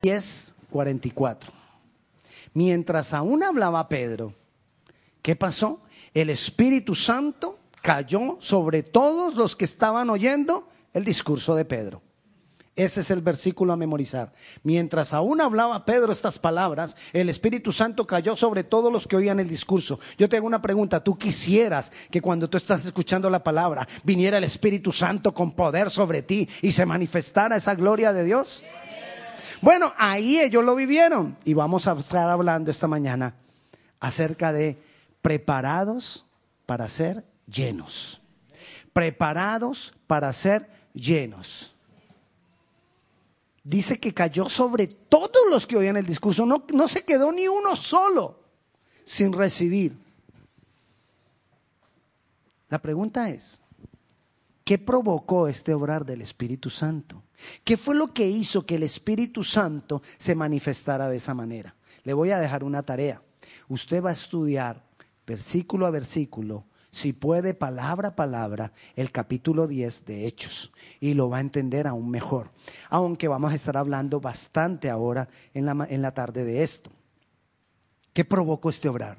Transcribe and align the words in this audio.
10, 0.00 0.54
44. 0.70 1.52
Mientras 2.54 3.12
aún 3.12 3.42
hablaba 3.42 3.88
Pedro, 3.88 4.34
¿qué 5.22 5.36
pasó? 5.36 5.82
El 6.14 6.30
Espíritu 6.30 6.94
Santo 6.94 7.58
cayó 7.82 8.36
sobre 8.40 8.82
todos 8.82 9.34
los 9.34 9.56
que 9.56 9.66
estaban 9.66 10.08
oyendo 10.10 10.66
el 10.94 11.04
discurso 11.04 11.54
de 11.54 11.64
Pedro. 11.64 12.02
Ese 12.76 13.00
es 13.00 13.10
el 13.10 13.20
versículo 13.20 13.74
a 13.74 13.76
memorizar. 13.76 14.32
Mientras 14.62 15.12
aún 15.12 15.42
hablaba 15.42 15.84
Pedro 15.84 16.12
estas 16.12 16.38
palabras, 16.38 16.96
el 17.12 17.28
Espíritu 17.28 17.72
Santo 17.72 18.06
cayó 18.06 18.36
sobre 18.36 18.64
todos 18.64 18.90
los 18.90 19.06
que 19.06 19.16
oían 19.16 19.38
el 19.38 19.48
discurso. 19.48 20.00
Yo 20.16 20.30
te 20.30 20.38
hago 20.38 20.46
una 20.46 20.62
pregunta. 20.62 21.04
¿Tú 21.04 21.18
quisieras 21.18 21.92
que 22.10 22.22
cuando 22.22 22.48
tú 22.48 22.56
estás 22.56 22.86
escuchando 22.86 23.28
la 23.28 23.44
palabra 23.44 23.86
viniera 24.02 24.38
el 24.38 24.44
Espíritu 24.44 24.92
Santo 24.92 25.34
con 25.34 25.52
poder 25.52 25.90
sobre 25.90 26.22
ti 26.22 26.48
y 26.62 26.70
se 26.72 26.86
manifestara 26.86 27.56
esa 27.56 27.74
gloria 27.74 28.14
de 28.14 28.24
Dios? 28.24 28.62
Bueno, 29.62 29.92
ahí 29.98 30.40
ellos 30.40 30.64
lo 30.64 30.74
vivieron. 30.74 31.36
Y 31.44 31.54
vamos 31.54 31.86
a 31.86 31.92
estar 31.92 32.28
hablando 32.28 32.70
esta 32.70 32.86
mañana 32.86 33.34
acerca 33.98 34.52
de 34.52 34.78
preparados 35.22 36.24
para 36.66 36.88
ser 36.88 37.24
llenos. 37.46 38.20
Preparados 38.92 39.94
para 40.06 40.32
ser 40.32 40.68
llenos. 40.94 41.74
Dice 43.62 44.00
que 44.00 44.14
cayó 44.14 44.46
sobre 44.48 44.86
todos 44.86 45.42
los 45.50 45.66
que 45.66 45.76
oían 45.76 45.96
el 45.96 46.06
discurso. 46.06 46.46
No, 46.46 46.64
no 46.72 46.88
se 46.88 47.04
quedó 47.04 47.30
ni 47.30 47.46
uno 47.46 47.76
solo 47.76 48.40
sin 49.04 49.32
recibir. 49.32 49.98
La 52.68 52.78
pregunta 52.78 53.28
es, 53.28 53.60
¿qué 54.70 54.78
provocó 54.78 55.48
este 55.48 55.74
obrar 55.74 56.06
del 56.06 56.22
Espíritu 56.22 56.70
Santo? 56.70 57.24
¿Qué 57.64 57.76
fue 57.76 57.96
lo 57.96 58.14
que 58.14 58.28
hizo 58.28 58.64
que 58.64 58.76
el 58.76 58.84
Espíritu 58.84 59.42
Santo 59.42 60.00
se 60.16 60.36
manifestara 60.36 61.08
de 61.08 61.16
esa 61.16 61.34
manera? 61.34 61.74
Le 62.04 62.12
voy 62.12 62.30
a 62.30 62.38
dejar 62.38 62.62
una 62.62 62.84
tarea. 62.84 63.20
Usted 63.68 64.00
va 64.00 64.10
a 64.10 64.12
estudiar 64.12 64.84
versículo 65.26 65.86
a 65.86 65.90
versículo, 65.90 66.66
si 66.92 67.12
puede 67.12 67.52
palabra 67.52 68.10
a 68.10 68.14
palabra, 68.14 68.72
el 68.94 69.10
capítulo 69.10 69.66
10 69.66 70.04
de 70.04 70.28
Hechos 70.28 70.70
y 71.00 71.14
lo 71.14 71.28
va 71.28 71.38
a 71.38 71.40
entender 71.40 71.88
aún 71.88 72.08
mejor. 72.08 72.52
Aunque 72.90 73.26
vamos 73.26 73.50
a 73.50 73.56
estar 73.56 73.76
hablando 73.76 74.20
bastante 74.20 74.88
ahora 74.88 75.28
en 75.52 75.66
la, 75.66 75.84
en 75.90 76.00
la 76.00 76.14
tarde 76.14 76.44
de 76.44 76.62
esto. 76.62 76.92
¿Qué 78.12 78.24
provocó 78.24 78.70
este 78.70 78.88
obrar? 78.88 79.18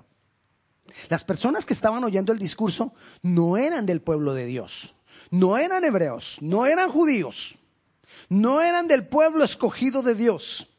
Las 1.09 1.25
personas 1.25 1.65
que 1.65 1.73
estaban 1.73 2.05
oyendo 2.05 2.31
el 2.31 2.39
discurso 2.39 2.93
no 3.21 3.57
eran 3.57 3.85
del 3.85 4.01
pueblo 4.01 4.33
de 4.33 4.45
Dios, 4.45 4.95
no 5.31 5.57
eran 5.57 5.83
hebreos, 5.83 6.37
no 6.41 6.65
eran 6.65 6.91
judíos, 6.91 7.55
no 8.29 8.61
eran 8.61 8.87
del 8.87 9.07
pueblo 9.07 9.43
escogido 9.43 10.03
de 10.03 10.13
Dios. 10.13 10.69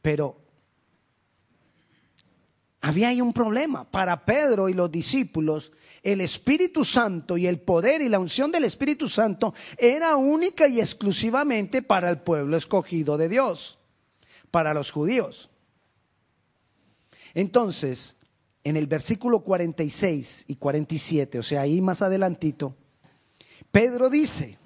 Pero 0.00 0.40
había 2.80 3.08
ahí 3.08 3.20
un 3.20 3.32
problema. 3.32 3.84
Para 3.90 4.24
Pedro 4.24 4.68
y 4.68 4.74
los 4.74 4.90
discípulos, 4.90 5.72
el 6.02 6.20
Espíritu 6.20 6.84
Santo 6.84 7.36
y 7.36 7.46
el 7.46 7.60
poder 7.60 8.02
y 8.02 8.08
la 8.08 8.18
unción 8.18 8.50
del 8.50 8.64
Espíritu 8.64 9.08
Santo 9.08 9.52
era 9.78 10.16
única 10.16 10.66
y 10.68 10.80
exclusivamente 10.80 11.82
para 11.82 12.08
el 12.08 12.20
pueblo 12.20 12.56
escogido 12.56 13.16
de 13.18 13.28
Dios, 13.28 13.78
para 14.50 14.74
los 14.74 14.90
judíos. 14.90 15.50
Entonces, 17.34 18.16
en 18.62 18.76
el 18.76 18.86
versículo 18.86 19.40
46 19.40 20.44
y 20.46 20.56
47, 20.56 21.38
o 21.38 21.42
sea, 21.42 21.62
ahí 21.62 21.80
más 21.80 22.02
adelantito, 22.02 22.76
Pedro 23.72 24.10
dice, 24.10 24.58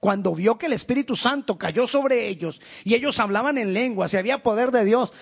cuando 0.00 0.34
vio 0.34 0.58
que 0.58 0.66
el 0.66 0.72
Espíritu 0.72 1.16
Santo 1.16 1.56
cayó 1.56 1.86
sobre 1.86 2.28
ellos 2.28 2.60
y 2.84 2.94
ellos 2.94 3.18
hablaban 3.20 3.56
en 3.56 3.72
lengua, 3.72 4.08
si 4.08 4.16
había 4.16 4.42
poder 4.42 4.70
de 4.72 4.84
Dios, 4.84 5.12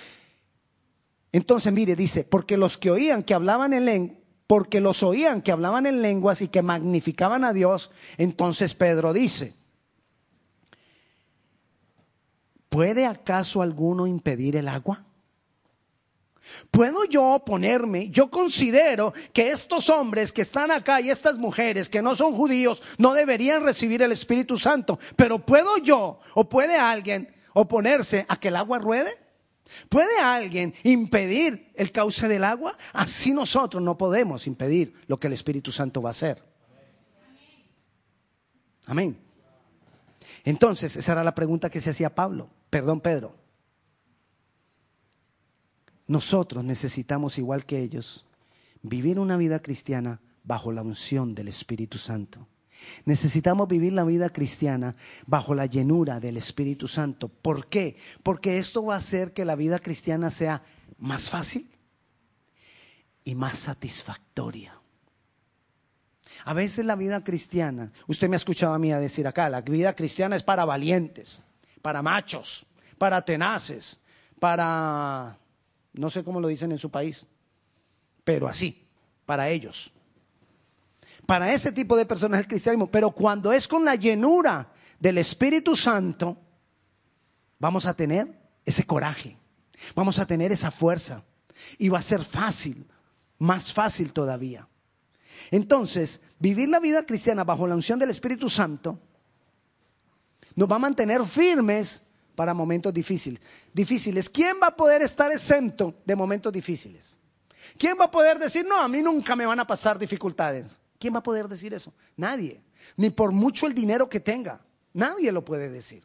entonces, 1.33 1.73
mire, 1.73 1.97
dice, 1.97 2.25
porque 2.25 2.57
los 2.57 2.79
que 2.79 2.91
oían 2.91 3.23
que 3.23 3.35
hablaban 3.35 3.75
en 3.75 3.85
lengua, 3.85 4.17
porque 4.47 4.81
los 4.81 5.03
oían 5.03 5.43
que 5.43 5.53
hablaban 5.53 5.87
en 5.87 6.01
lenguas 6.01 6.41
y 6.41 6.49
que 6.49 6.63
magnificaban 6.63 7.45
a 7.45 7.53
Dios, 7.53 7.91
entonces 8.17 8.75
Pedro 8.75 9.13
dice, 9.13 9.55
¿puede 12.71 13.07
acaso 13.07 13.61
alguno 13.61 14.07
impedir 14.07 14.57
el 14.57 14.69
agua? 14.69 15.06
¿Puedo 16.71 17.05
yo 17.05 17.25
oponerme? 17.25 18.09
Yo 18.11 18.31
considero 18.31 19.13
que 19.33 19.51
estos 19.51 19.89
hombres 19.91 20.33
que 20.33 20.43
están 20.43 20.71
acá 20.71 21.01
y 21.01 21.11
estas 21.11 21.39
mujeres 21.39 21.89
que 21.89 22.03
no 22.03 22.17
son 22.17 22.35
judíos 22.35 22.83
no 22.99 23.15
deberían 23.15 23.63
recibir 23.65 24.03
el 24.03 24.13
Espíritu 24.13 24.59
Santo, 24.59 24.99
pero 25.17 25.39
¿puedo 25.39 25.79
yo 25.79 26.21
o 26.35 26.49
puede 26.49 26.77
alguien 26.77 27.35
oponerse 27.55 28.27
a 28.29 28.39
que 28.39 28.49
el 28.49 28.57
agua 28.57 28.79
ruede? 28.79 29.11
¿Puede 29.89 30.19
alguien 30.19 30.75
impedir 30.85 31.73
el 31.75 31.93
cauce 31.93 32.29
del 32.29 32.45
agua? 32.45 32.77
Así 32.93 33.35
nosotros 33.35 33.83
no 33.83 33.99
podemos 33.99 34.47
impedir 34.47 34.95
lo 35.07 35.19
que 35.19 35.27
el 35.27 35.33
Espíritu 35.33 35.73
Santo 35.73 36.01
va 36.01 36.11
a 36.11 36.13
hacer. 36.13 36.43
Amén. 38.87 39.19
Entonces, 40.45 40.97
esa 40.97 41.13
era 41.13 41.25
la 41.25 41.35
pregunta 41.35 41.69
que 41.69 41.81
se 41.81 41.91
hacía 41.91 42.15
Pablo, 42.15 42.49
perdón 42.71 43.01
Pedro. 43.01 43.35
Nosotros 46.07 46.65
necesitamos, 46.65 47.39
igual 47.39 47.65
que 47.67 47.81
ellos, 47.81 48.25
vivir 48.83 49.19
una 49.19 49.37
vida 49.37 49.61
cristiana 49.61 50.21
bajo 50.45 50.71
la 50.73 50.83
unción 50.83 51.35
del 51.35 51.49
Espíritu 51.49 51.99
Santo. 51.99 52.47
Necesitamos 53.05 53.69
vivir 53.69 53.93
la 53.93 54.05
vida 54.05 54.29
cristiana 54.29 54.95
bajo 55.27 55.55
la 55.55 55.67
llenura 55.67 56.21
del 56.21 56.37
Espíritu 56.37 56.87
Santo. 56.87 57.29
¿Por 57.29 57.67
qué? 57.67 57.97
Porque 58.23 58.59
esto 58.59 58.85
va 58.85 58.95
a 58.95 58.99
hacer 58.99 59.33
que 59.33 59.45
la 59.45 59.57
vida 59.57 59.79
cristiana 59.79 60.31
sea 60.31 60.63
más 60.99 61.31
fácil 61.31 61.69
y 63.25 63.35
más 63.35 63.59
satisfactoria. 63.59 64.79
A 66.45 66.55
veces 66.55 66.85
la 66.85 66.97
vida 66.97 67.25
cristiana, 67.25 67.91
usted 68.07 68.29
me 68.29 68.37
ha 68.37 68.39
escuchado 68.39 68.75
a 68.75 68.79
mí 68.79 68.93
a 68.93 69.01
decir 69.01 69.27
acá, 69.27 69.49
la 69.49 69.63
vida 69.63 69.95
cristiana 69.95 70.37
es 70.37 70.43
para 70.43 70.65
valientes, 70.65 71.41
para 71.83 72.03
machos, 72.03 72.67
para 72.99 73.23
tenaces, 73.23 74.01
para, 74.39 75.39
no 75.97 76.11
sé 76.11 76.25
cómo 76.25 76.41
lo 76.41 76.49
dicen 76.49 76.73
en 76.73 76.79
su 76.79 76.91
país, 76.91 77.27
pero 78.25 78.49
así, 78.49 78.87
para 79.25 79.49
ellos 79.49 79.93
para 81.27 81.53
ese 81.53 81.73
tipo 81.73 81.97
de 81.97 82.07
personas 82.07 82.41
el 82.41 82.47
cristianismo, 82.47 82.89
pero 82.89 83.11
cuando 83.11 83.53
es 83.53 83.67
con 83.67 83.85
la 83.85 83.97
llenura 83.97 84.73
del 84.99 85.19
Espíritu 85.19 85.75
Santo, 85.75 86.39
vamos 87.59 87.85
a 87.87 87.95
tener 87.95 88.33
ese 88.65 88.85
coraje, 88.85 89.37
vamos 89.95 90.19
a 90.21 90.27
tener 90.27 90.53
esa 90.53 90.71
fuerza 90.71 91.25
y 91.79 91.89
va 91.89 91.99
a 91.99 92.03
ser 92.03 92.25
fácil, 92.25 92.87
más 93.39 93.73
fácil 93.73 94.13
todavía. 94.13 94.69
Entonces, 95.51 96.21
vivir 96.39 96.69
la 96.69 96.81
vida 96.81 97.05
cristiana 97.05 97.45
bajo 97.45 97.67
la 97.67 97.75
unción 97.75 97.99
del 97.99 98.11
Espíritu 98.11 98.49
Santo 98.49 99.01
nos 100.55 100.71
va 100.71 100.77
a 100.77 100.81
mantener 100.81 101.25
firmes 101.25 102.03
para 102.37 102.55
momentos 102.55 102.95
difíciles. 102.95 103.41
Difíciles. 103.73 104.31
¿Quién 104.31 104.57
va 104.63 104.69
a 104.69 104.77
poder 104.77 105.03
estar 105.03 105.33
exento 105.33 105.95
de 106.05 106.15
momentos 106.15 106.53
difíciles? 106.53 107.19
¿Quién 107.77 107.97
va 107.99 108.05
a 108.05 108.11
poder 108.11 108.39
decir, 108.39 108.65
no, 108.65 108.81
a 108.81 108.87
mí 108.87 109.03
nunca 109.03 109.35
me 109.35 109.47
van 109.47 109.59
a 109.59 109.67
pasar 109.67 109.99
dificultades? 109.99 110.79
¿Quién 110.99 111.15
va 111.15 111.19
a 111.19 111.23
poder 111.23 111.49
decir 111.49 111.75
eso? 111.75 111.93
Nadie. 112.17 112.61
Ni 112.97 113.11
por 113.11 113.33
mucho 113.33 113.67
el 113.67 113.75
dinero 113.75 114.09
que 114.09 114.21
tenga. 114.21 114.61
Nadie 114.93 115.33
lo 115.33 115.45
puede 115.45 115.69
decir. 115.69 116.05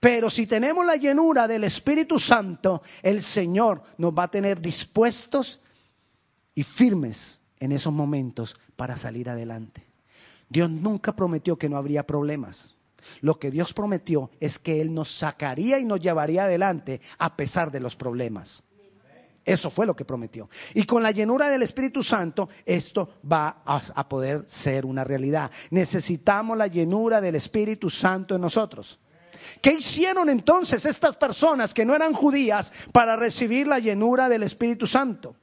Pero 0.00 0.30
si 0.30 0.46
tenemos 0.46 0.86
la 0.86 0.96
llenura 0.96 1.46
del 1.46 1.64
Espíritu 1.64 2.18
Santo, 2.18 2.82
el 3.02 3.22
Señor 3.22 3.82
nos 3.98 4.12
va 4.12 4.24
a 4.24 4.30
tener 4.30 4.60
dispuestos 4.60 5.60
y 6.54 6.62
firmes 6.62 7.40
en 7.60 7.72
esos 7.72 7.92
momentos 7.92 8.56
para 8.76 8.96
salir 8.96 9.28
adelante. 9.28 9.84
Dios 10.48 10.70
nunca 10.70 11.14
prometió 11.14 11.56
que 11.56 11.68
no 11.68 11.76
habría 11.76 12.06
problemas. 12.06 12.75
Lo 13.20 13.38
que 13.38 13.50
Dios 13.50 13.72
prometió 13.72 14.30
es 14.40 14.58
que 14.58 14.80
Él 14.80 14.94
nos 14.94 15.10
sacaría 15.16 15.78
y 15.78 15.84
nos 15.84 16.00
llevaría 16.00 16.44
adelante 16.44 17.00
a 17.18 17.36
pesar 17.36 17.70
de 17.70 17.80
los 17.80 17.96
problemas. 17.96 18.64
Eso 19.46 19.70
fue 19.70 19.86
lo 19.86 19.94
que 19.94 20.04
prometió. 20.04 20.50
Y 20.74 20.82
con 20.82 21.04
la 21.04 21.12
llenura 21.12 21.48
del 21.48 21.62
Espíritu 21.62 22.02
Santo, 22.02 22.48
esto 22.64 23.20
va 23.30 23.62
a, 23.64 24.08
poder 24.08 24.44
ser 24.48 24.84
una 24.84 25.04
realidad. 25.04 25.52
Necesitamos 25.70 26.58
la 26.58 26.66
llenura 26.66 27.20
del 27.20 27.36
Espíritu 27.36 27.88
Santo 27.88 28.34
en 28.34 28.40
nosotros. 28.40 28.98
¿Qué 29.62 29.74
hicieron 29.74 30.28
entonces 30.28 30.84
estas 30.84 31.16
personas 31.16 31.72
que 31.72 31.86
no 31.86 31.94
eran 31.94 32.12
judías 32.12 32.72
para 32.90 33.14
recibir 33.14 33.68
la 33.68 33.78
llenura 33.78 34.28
del 34.28 34.42
Espíritu 34.42 34.88
Santo? 34.88 35.36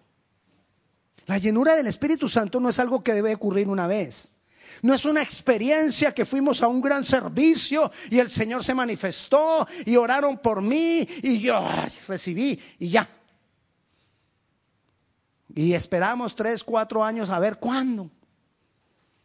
La 1.25 1.37
llenura 1.37 1.73
del 1.73 1.87
Espíritu 1.87 2.27
Santo 2.27 2.59
no 2.59 2.67
es 2.67 2.79
algo 2.79 3.01
que 3.01 3.13
debe 3.13 3.33
ocurrir 3.33 3.69
una 3.69 3.87
vez. 3.87 4.32
No 4.83 4.93
es 4.93 5.03
una 5.05 5.23
experiencia 5.23 6.13
que 6.13 6.25
fuimos 6.25 6.61
a 6.61 6.67
un 6.67 6.79
gran 6.79 7.03
servicio 7.03 7.91
y 8.11 8.19
el 8.19 8.29
Señor 8.29 8.63
se 8.63 8.75
manifestó 8.75 9.67
y 9.85 9.95
oraron 9.95 10.37
por 10.37 10.61
mí 10.61 11.07
y 11.23 11.39
yo 11.39 11.59
recibí 12.07 12.59
y 12.77 12.89
ya. 12.89 13.09
Y 15.55 15.73
esperamos 15.73 16.35
tres, 16.35 16.63
cuatro 16.63 17.03
años 17.03 17.31
a 17.31 17.39
ver 17.39 17.57
cuándo 17.57 18.11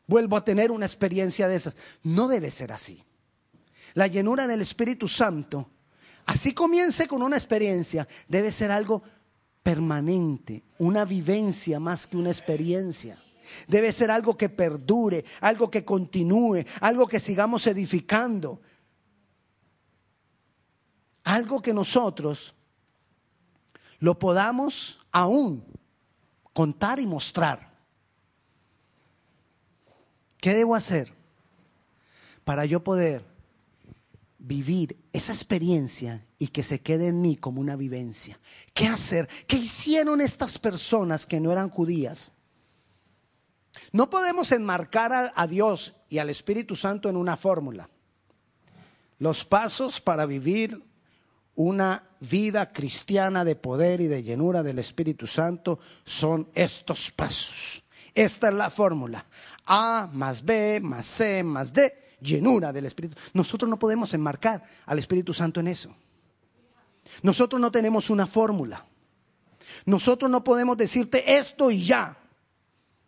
vuelvo 0.06 0.36
a 0.36 0.44
tener 0.44 0.70
una 0.70 0.86
experiencia 0.86 1.46
de 1.46 1.56
esas. 1.56 1.76
No 2.02 2.26
debe 2.26 2.50
ser 2.50 2.72
así. 2.72 3.04
La 3.92 4.06
llenura 4.06 4.46
del 4.46 4.62
Espíritu 4.62 5.06
Santo 5.06 5.68
Así 6.28 6.52
comience 6.52 7.08
con 7.08 7.22
una 7.22 7.38
experiencia, 7.38 8.06
debe 8.28 8.52
ser 8.52 8.70
algo 8.70 9.02
permanente, 9.62 10.62
una 10.78 11.06
vivencia 11.06 11.80
más 11.80 12.06
que 12.06 12.18
una 12.18 12.28
experiencia. 12.28 13.18
Debe 13.66 13.92
ser 13.92 14.10
algo 14.10 14.36
que 14.36 14.48
perdure, 14.48 15.24
algo 15.40 15.70
que 15.70 15.84
continúe, 15.84 16.64
algo 16.80 17.06
que 17.06 17.20
sigamos 17.20 17.66
edificando. 17.66 18.60
Algo 21.24 21.60
que 21.60 21.74
nosotros 21.74 22.54
lo 23.98 24.18
podamos 24.18 25.00
aún 25.12 25.64
contar 26.52 26.98
y 27.00 27.06
mostrar. 27.06 27.70
¿Qué 30.38 30.54
debo 30.54 30.74
hacer 30.74 31.12
para 32.44 32.64
yo 32.64 32.82
poder 32.82 33.24
vivir 34.38 34.96
esa 35.12 35.32
experiencia 35.32 36.24
y 36.38 36.48
que 36.48 36.62
se 36.62 36.80
quede 36.80 37.08
en 37.08 37.20
mí 37.20 37.36
como 37.36 37.60
una 37.60 37.76
vivencia? 37.76 38.38
¿Qué 38.72 38.86
hacer? 38.86 39.28
¿Qué 39.46 39.56
hicieron 39.56 40.20
estas 40.20 40.58
personas 40.58 41.26
que 41.26 41.40
no 41.40 41.52
eran 41.52 41.68
judías? 41.68 42.32
No 43.92 44.10
podemos 44.10 44.52
enmarcar 44.52 45.32
a, 45.34 45.46
Dios 45.46 45.94
y 46.08 46.18
al 46.18 46.30
Espíritu 46.30 46.76
Santo 46.76 47.08
en 47.08 47.16
una 47.16 47.36
fórmula. 47.36 47.88
Los 49.18 49.44
pasos 49.44 50.00
para 50.00 50.26
vivir 50.26 50.82
una 51.54 52.04
vida 52.20 52.72
cristiana 52.72 53.44
de 53.44 53.56
poder 53.56 54.00
y 54.00 54.06
de 54.06 54.22
llenura 54.22 54.62
del 54.62 54.78
Espíritu 54.78 55.26
Santo 55.26 55.78
son 56.04 56.48
estos 56.54 57.10
pasos. 57.10 57.82
Esta 58.14 58.48
es 58.48 58.54
la 58.54 58.70
fórmula. 58.70 59.26
A 59.66 60.08
más 60.12 60.44
B 60.44 60.80
más 60.80 61.06
C 61.06 61.42
más 61.42 61.72
D, 61.72 61.92
llenura 62.20 62.72
del 62.72 62.86
Espíritu. 62.86 63.16
Nosotros 63.32 63.68
no 63.68 63.78
podemos 63.78 64.12
enmarcar 64.14 64.62
al 64.86 64.98
Espíritu 64.98 65.32
Santo 65.32 65.60
en 65.60 65.68
eso. 65.68 65.94
Nosotros 67.22 67.60
no 67.60 67.70
tenemos 67.72 68.10
una 68.10 68.26
fórmula. 68.26 68.84
Nosotros 69.84 70.30
no 70.30 70.44
podemos 70.44 70.76
decirte 70.76 71.36
esto 71.36 71.70
y 71.70 71.84
ya. 71.84 72.16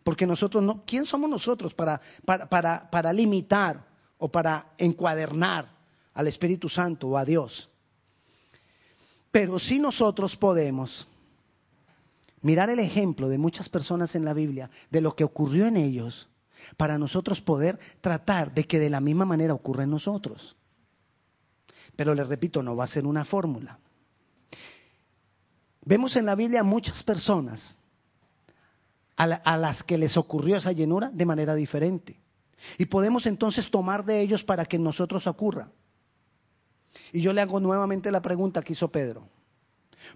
Porque 0.03 0.25
nosotros 0.25 0.63
no, 0.63 0.83
¿quién 0.85 1.05
somos 1.05 1.29
nosotros 1.29 1.73
para, 1.73 2.01
para, 2.25 2.89
para, 2.89 3.13
limitar 3.13 3.85
o 4.17 4.31
para 4.31 4.73
encuadernar 4.77 5.69
al 6.13 6.27
Espíritu 6.27 6.69
Santo 6.69 7.09
o 7.09 7.17
a 7.17 7.25
Dios? 7.25 7.69
Pero 9.31 9.59
sí 9.59 9.79
nosotros 9.79 10.35
podemos 10.35 11.07
mirar 12.41 12.69
el 12.69 12.79
ejemplo 12.79 13.29
de 13.29 13.37
muchas 13.37 13.69
personas 13.69 14.15
en 14.15 14.25
la 14.25 14.33
Biblia, 14.33 14.69
de 14.89 15.01
lo 15.01 15.15
que 15.15 15.23
ocurrió 15.23 15.67
en 15.67 15.77
ellos, 15.77 16.29
para 16.77 16.97
nosotros 16.97 17.41
poder 17.41 17.79
tratar 18.01 18.53
de 18.53 18.65
que 18.65 18.79
de 18.79 18.89
la 18.89 18.99
misma 18.99 19.25
manera 19.25 19.53
ocurra 19.53 19.83
en 19.83 19.91
nosotros. 19.91 20.55
Pero 21.95 22.15
les 22.15 22.27
repito, 22.27 22.63
no 22.63 22.75
va 22.75 22.85
a 22.85 22.87
ser 22.87 23.05
una 23.05 23.23
fórmula. 23.23 23.79
Vemos 25.83 26.15
en 26.15 26.25
la 26.25 26.35
Biblia 26.35 26.63
muchas 26.63 27.03
personas 27.03 27.77
a, 29.21 29.57
las 29.57 29.83
que 29.83 29.97
les 29.97 30.17
ocurrió 30.17 30.57
esa 30.57 30.71
llenura 30.71 31.09
de 31.11 31.25
manera 31.25 31.53
diferente. 31.55 32.19
Y 32.77 32.85
podemos 32.85 33.25
entonces 33.25 33.69
tomar 33.69 34.05
de 34.05 34.21
ellos 34.21 34.43
para 34.43 34.65
que 34.65 34.77
en 34.77 34.83
nosotros 34.83 35.27
ocurra. 35.27 35.69
Y 37.11 37.21
yo 37.21 37.33
le 37.33 37.41
hago 37.41 37.59
nuevamente 37.59 38.11
la 38.11 38.21
pregunta 38.21 38.61
que 38.61 38.73
hizo 38.73 38.91
Pedro. 38.91 39.27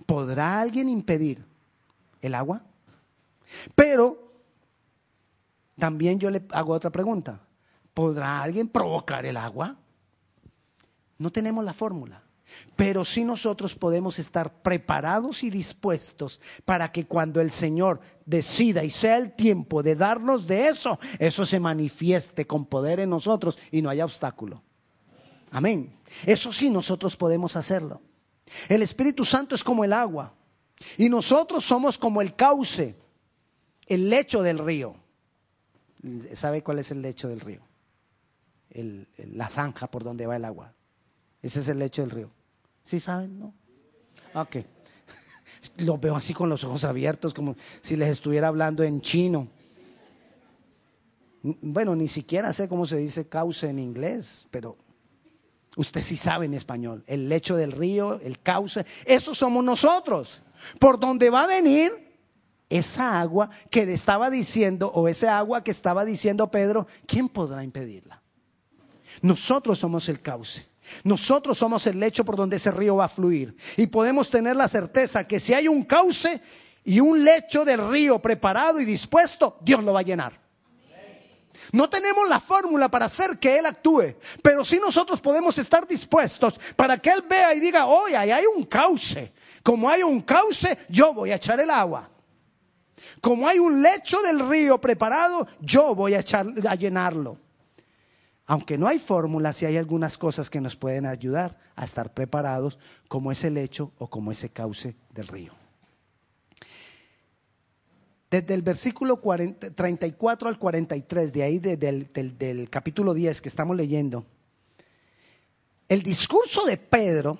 ¿Podrá 0.05 0.59
alguien 0.59 0.89
impedir 0.89 1.45
el 2.21 2.33
agua? 2.35 2.63
Pero 3.75 4.33
también 5.77 6.19
yo 6.19 6.29
le 6.29 6.43
hago 6.51 6.73
otra 6.73 6.89
pregunta. 6.89 7.41
¿Podrá 7.93 8.41
alguien 8.41 8.67
provocar 8.67 9.25
el 9.25 9.37
agua? 9.37 9.77
No 11.17 11.31
tenemos 11.31 11.63
la 11.63 11.73
fórmula. 11.73 12.24
Pero 12.75 13.03
sí 13.05 13.23
nosotros 13.23 13.75
podemos 13.75 14.19
estar 14.19 14.61
preparados 14.61 15.43
y 15.43 15.49
dispuestos 15.49 16.39
para 16.63 16.91
que 16.91 17.05
cuando 17.05 17.41
el 17.41 17.51
Señor 17.51 17.99
decida 18.25 18.83
y 18.83 18.89
sea 18.89 19.17
el 19.17 19.33
tiempo 19.33 19.81
de 19.81 19.95
darnos 19.95 20.45
de 20.45 20.67
eso, 20.67 20.99
eso 21.19 21.45
se 21.45 21.59
manifieste 21.59 22.45
con 22.45 22.65
poder 22.65 22.99
en 22.99 23.09
nosotros 23.09 23.57
y 23.71 23.81
no 23.81 23.89
haya 23.89 24.05
obstáculo. 24.05 24.61
Amén. 25.51 25.95
Eso 26.25 26.51
sí 26.51 26.69
nosotros 26.69 27.15
podemos 27.15 27.55
hacerlo. 27.55 28.01
El 28.69 28.81
Espíritu 28.81 29.25
Santo 29.25 29.55
es 29.55 29.63
como 29.63 29.83
el 29.83 29.93
agua 29.93 30.33
y 30.97 31.09
nosotros 31.09 31.63
somos 31.65 31.97
como 31.97 32.21
el 32.21 32.35
cauce, 32.35 32.95
el 33.87 34.09
lecho 34.09 34.43
del 34.43 34.59
río. 34.59 34.95
¿Sabe 36.33 36.61
cuál 36.61 36.79
es 36.79 36.91
el 36.91 37.01
lecho 37.01 37.27
del 37.27 37.39
río? 37.39 37.61
la 39.31 39.49
zanja 39.49 39.89
por 39.89 40.03
donde 40.03 40.27
va 40.27 40.35
el 40.35 40.43
agua. 40.43 40.73
Ese 41.45 41.59
es 41.59 41.67
el 41.67 41.77
lecho 41.77 42.01
del 42.01 42.09
río. 42.09 42.31
¿Sí 42.83 42.99
saben? 42.99 43.37
¿No? 43.37 43.53
Ok. 44.33 44.57
Lo 45.77 45.99
veo 45.99 46.15
así 46.15 46.33
con 46.33 46.49
los 46.49 46.63
ojos 46.63 46.83
abiertos, 46.85 47.35
como 47.35 47.55
si 47.81 47.95
les 47.95 48.09
estuviera 48.09 48.47
hablando 48.47 48.81
en 48.81 48.99
chino. 48.99 49.47
Bueno, 51.43 51.95
ni 51.95 52.07
siquiera 52.07 52.51
sé 52.51 52.67
cómo 52.67 52.87
se 52.87 52.97
dice 52.97 53.29
cauce 53.29 53.69
en 53.69 53.77
inglés, 53.77 54.47
pero 54.49 54.75
usted 55.75 56.01
sí 56.01 56.15
sabe 56.15 56.47
en 56.47 56.55
español. 56.55 57.03
El 57.05 57.29
lecho 57.29 57.55
del 57.55 57.73
río, 57.73 58.19
el 58.21 58.41
cauce, 58.41 58.83
eso 59.05 59.35
somos 59.35 59.63
nosotros. 59.63 60.41
Por 60.79 60.99
donde 60.99 61.29
va 61.29 61.43
a 61.43 61.47
venir 61.47 61.91
esa 62.69 63.21
agua 63.21 63.51
que 63.69 63.83
estaba 63.93 64.31
diciendo, 64.31 64.87
o 64.95 65.07
ese 65.07 65.27
agua 65.27 65.63
que 65.63 65.69
estaba 65.69 66.05
diciendo 66.05 66.49
Pedro, 66.49 66.87
¿quién 67.05 67.29
podrá 67.29 67.63
impedirla? 67.63 68.23
Nosotros 69.21 69.77
somos 69.77 70.09
el 70.09 70.23
cauce. 70.23 70.65
Nosotros 71.03 71.57
somos 71.57 71.85
el 71.87 71.99
lecho 71.99 72.23
por 72.25 72.35
donde 72.35 72.57
ese 72.57 72.71
río 72.71 72.95
va 72.97 73.05
a 73.05 73.09
fluir. 73.09 73.55
Y 73.77 73.87
podemos 73.87 74.29
tener 74.29 74.55
la 74.55 74.67
certeza 74.67 75.27
que 75.27 75.39
si 75.39 75.53
hay 75.53 75.67
un 75.67 75.83
cauce 75.83 76.41
y 76.83 76.99
un 76.99 77.23
lecho 77.23 77.65
del 77.65 77.89
río 77.89 78.19
preparado 78.19 78.79
y 78.79 78.85
dispuesto, 78.85 79.57
Dios 79.61 79.83
lo 79.83 79.93
va 79.93 80.01
a 80.01 80.03
llenar. 80.03 80.45
No 81.71 81.89
tenemos 81.89 82.27
la 82.27 82.39
fórmula 82.39 82.89
para 82.89 83.05
hacer 83.05 83.39
que 83.39 83.57
Él 83.57 83.65
actúe, 83.65 84.15
pero 84.41 84.63
sí 84.63 84.79
nosotros 84.79 85.21
podemos 85.21 85.57
estar 85.57 85.87
dispuestos 85.87 86.59
para 86.75 86.97
que 86.97 87.09
Él 87.09 87.23
vea 87.27 87.53
y 87.53 87.59
diga, 87.59 87.85
oye, 87.85 88.15
ahí 88.15 88.31
hay 88.31 88.45
un 88.45 88.65
cauce. 88.65 89.33
Como 89.63 89.89
hay 89.89 90.03
un 90.03 90.21
cauce, 90.21 90.77
yo 90.89 91.13
voy 91.13 91.31
a 91.31 91.35
echar 91.35 91.59
el 91.59 91.69
agua. 91.69 92.09
Como 93.21 93.47
hay 93.47 93.57
un 93.57 93.81
lecho 93.81 94.21
del 94.21 94.47
río 94.47 94.79
preparado, 94.79 95.47
yo 95.59 95.95
voy 95.95 96.13
a, 96.13 96.19
echar, 96.19 96.45
a 96.67 96.75
llenarlo. 96.75 97.39
Aunque 98.47 98.77
no 98.77 98.87
hay 98.87 98.99
fórmula, 98.99 99.53
sí 99.53 99.65
hay 99.65 99.77
algunas 99.77 100.17
cosas 100.17 100.49
que 100.49 100.61
nos 100.61 100.75
pueden 100.75 101.05
ayudar 101.05 101.57
a 101.75 101.83
estar 101.83 102.13
preparados, 102.13 102.77
como 103.07 103.31
ese 103.31 103.49
lecho 103.49 103.91
o 103.97 104.09
como 104.09 104.31
ese 104.31 104.49
cauce 104.49 104.95
del 105.13 105.27
río. 105.27 105.53
Desde 108.29 108.53
el 108.53 108.61
versículo 108.61 109.19
34 109.19 110.49
al 110.49 110.59
43, 110.59 111.33
de 111.33 111.43
ahí 111.43 111.59
del, 111.59 112.11
del 112.37 112.69
capítulo 112.69 113.13
10 113.13 113.41
que 113.41 113.49
estamos 113.49 113.75
leyendo, 113.75 114.25
el 115.87 116.03
discurso 116.03 116.65
de 116.65 116.77
Pedro 116.77 117.39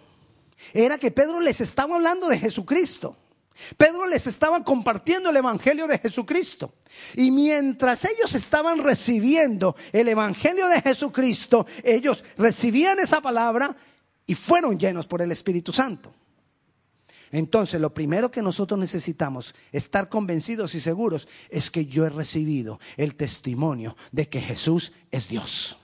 era 0.73 0.97
que 0.97 1.11
Pedro 1.11 1.39
les 1.39 1.61
estaba 1.61 1.95
hablando 1.95 2.27
de 2.27 2.39
Jesucristo. 2.39 3.17
Pedro 3.77 4.05
les 4.07 4.27
estaba 4.27 4.63
compartiendo 4.63 5.29
el 5.29 5.37
Evangelio 5.37 5.87
de 5.87 5.99
Jesucristo. 5.99 6.73
Y 7.15 7.31
mientras 7.31 8.05
ellos 8.05 8.33
estaban 8.35 8.83
recibiendo 8.83 9.75
el 9.91 10.07
Evangelio 10.09 10.67
de 10.67 10.81
Jesucristo, 10.81 11.65
ellos 11.83 12.23
recibían 12.37 12.99
esa 12.99 13.21
palabra 13.21 13.75
y 14.27 14.35
fueron 14.35 14.77
llenos 14.77 15.05
por 15.05 15.21
el 15.21 15.31
Espíritu 15.31 15.71
Santo. 15.71 16.13
Entonces, 17.31 17.81
lo 17.81 17.93
primero 17.93 18.31
que 18.31 18.41
nosotros 18.41 18.79
necesitamos 18.79 19.55
estar 19.71 20.09
convencidos 20.09 20.75
y 20.75 20.79
seguros 20.79 21.27
es 21.49 21.71
que 21.71 21.85
yo 21.85 22.05
he 22.05 22.09
recibido 22.09 22.79
el 22.97 23.15
testimonio 23.15 23.95
de 24.11 24.29
que 24.29 24.41
Jesús 24.41 24.93
es 25.11 25.27
Dios, 25.27 25.77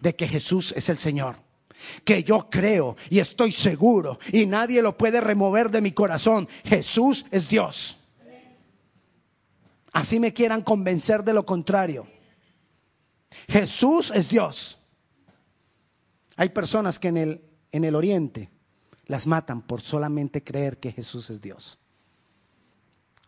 de 0.00 0.14
que 0.14 0.28
Jesús 0.28 0.72
es 0.76 0.88
el 0.88 0.98
Señor 0.98 1.45
que 2.04 2.22
yo 2.22 2.48
creo 2.50 2.96
y 3.10 3.18
estoy 3.18 3.52
seguro 3.52 4.18
y 4.32 4.46
nadie 4.46 4.82
lo 4.82 4.96
puede 4.96 5.20
remover 5.20 5.70
de 5.70 5.80
mi 5.80 5.92
corazón. 5.92 6.48
Jesús 6.64 7.26
es 7.30 7.48
Dios. 7.48 7.98
Así 9.92 10.20
me 10.20 10.32
quieran 10.32 10.62
convencer 10.62 11.24
de 11.24 11.32
lo 11.32 11.46
contrario. 11.46 12.06
Jesús 13.48 14.10
es 14.14 14.28
Dios. 14.28 14.78
Hay 16.36 16.50
personas 16.50 16.98
que 16.98 17.08
en 17.08 17.16
el, 17.16 17.44
en 17.72 17.84
el 17.84 17.94
oriente 17.94 18.50
las 19.06 19.26
matan 19.26 19.62
por 19.62 19.80
solamente 19.80 20.44
creer 20.44 20.78
que 20.78 20.92
Jesús 20.92 21.30
es 21.30 21.40
Dios. 21.40 21.78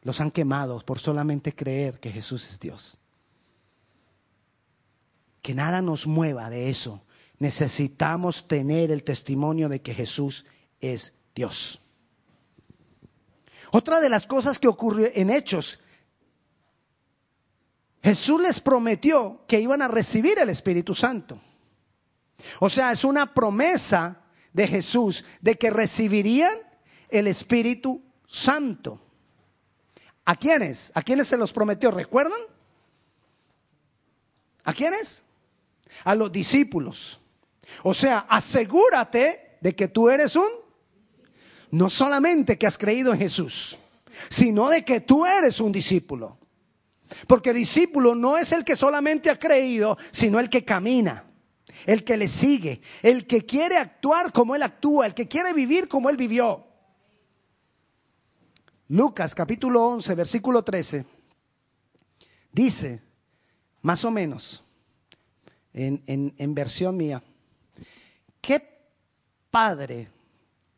Los 0.02 0.20
han 0.20 0.30
quemado 0.30 0.80
por 0.80 0.98
solamente 0.98 1.54
creer 1.54 2.00
que 2.00 2.10
Jesús 2.10 2.48
es 2.48 2.60
Dios. 2.60 2.98
Que 5.42 5.54
nada 5.54 5.80
nos 5.80 6.06
mueva 6.06 6.50
de 6.50 6.68
eso 6.68 7.02
necesitamos 7.38 8.46
tener 8.48 8.90
el 8.90 9.04
testimonio 9.04 9.68
de 9.68 9.80
que 9.80 9.94
Jesús 9.94 10.44
es 10.80 11.12
Dios. 11.34 11.80
Otra 13.70 14.00
de 14.00 14.08
las 14.08 14.26
cosas 14.26 14.58
que 14.58 14.68
ocurrió 14.68 15.08
en 15.14 15.30
Hechos, 15.30 15.78
Jesús 18.02 18.40
les 18.40 18.60
prometió 18.60 19.44
que 19.46 19.60
iban 19.60 19.82
a 19.82 19.88
recibir 19.88 20.38
el 20.38 20.48
Espíritu 20.48 20.94
Santo. 20.94 21.38
O 22.60 22.70
sea, 22.70 22.92
es 22.92 23.04
una 23.04 23.34
promesa 23.34 24.22
de 24.52 24.66
Jesús 24.66 25.24
de 25.40 25.56
que 25.56 25.70
recibirían 25.70 26.54
el 27.10 27.26
Espíritu 27.26 28.02
Santo. 28.26 29.00
¿A 30.24 30.36
quiénes? 30.36 30.92
¿A 30.94 31.02
quiénes 31.02 31.28
se 31.28 31.36
los 31.36 31.52
prometió? 31.52 31.90
¿Recuerdan? 31.90 32.40
¿A 34.64 34.72
quiénes? 34.72 35.22
A 36.04 36.14
los 36.14 36.30
discípulos. 36.30 37.17
O 37.82 37.94
sea, 37.94 38.26
asegúrate 38.28 39.58
de 39.60 39.74
que 39.74 39.88
tú 39.88 40.08
eres 40.08 40.36
un, 40.36 40.48
no 41.70 41.90
solamente 41.90 42.58
que 42.58 42.66
has 42.66 42.78
creído 42.78 43.12
en 43.12 43.18
Jesús, 43.18 43.78
sino 44.28 44.68
de 44.68 44.84
que 44.84 45.00
tú 45.00 45.26
eres 45.26 45.60
un 45.60 45.72
discípulo. 45.72 46.38
Porque 47.26 47.54
discípulo 47.54 48.14
no 48.14 48.36
es 48.36 48.52
el 48.52 48.64
que 48.64 48.76
solamente 48.76 49.30
ha 49.30 49.38
creído, 49.38 49.96
sino 50.10 50.38
el 50.40 50.50
que 50.50 50.64
camina, 50.64 51.24
el 51.86 52.04
que 52.04 52.16
le 52.16 52.28
sigue, 52.28 52.82
el 53.02 53.26
que 53.26 53.46
quiere 53.46 53.76
actuar 53.76 54.32
como 54.32 54.54
él 54.54 54.62
actúa, 54.62 55.06
el 55.06 55.14
que 55.14 55.28
quiere 55.28 55.52
vivir 55.52 55.88
como 55.88 56.10
él 56.10 56.16
vivió. 56.16 56.66
Lucas 58.88 59.34
capítulo 59.34 59.86
11, 59.86 60.14
versículo 60.14 60.62
13, 60.62 61.04
dice, 62.52 63.02
más 63.82 64.04
o 64.04 64.10
menos, 64.10 64.64
en, 65.74 66.02
en 66.06 66.54
versión 66.54 66.96
mía, 66.96 67.22
¿qué 68.48 68.66
padre, 69.50 70.08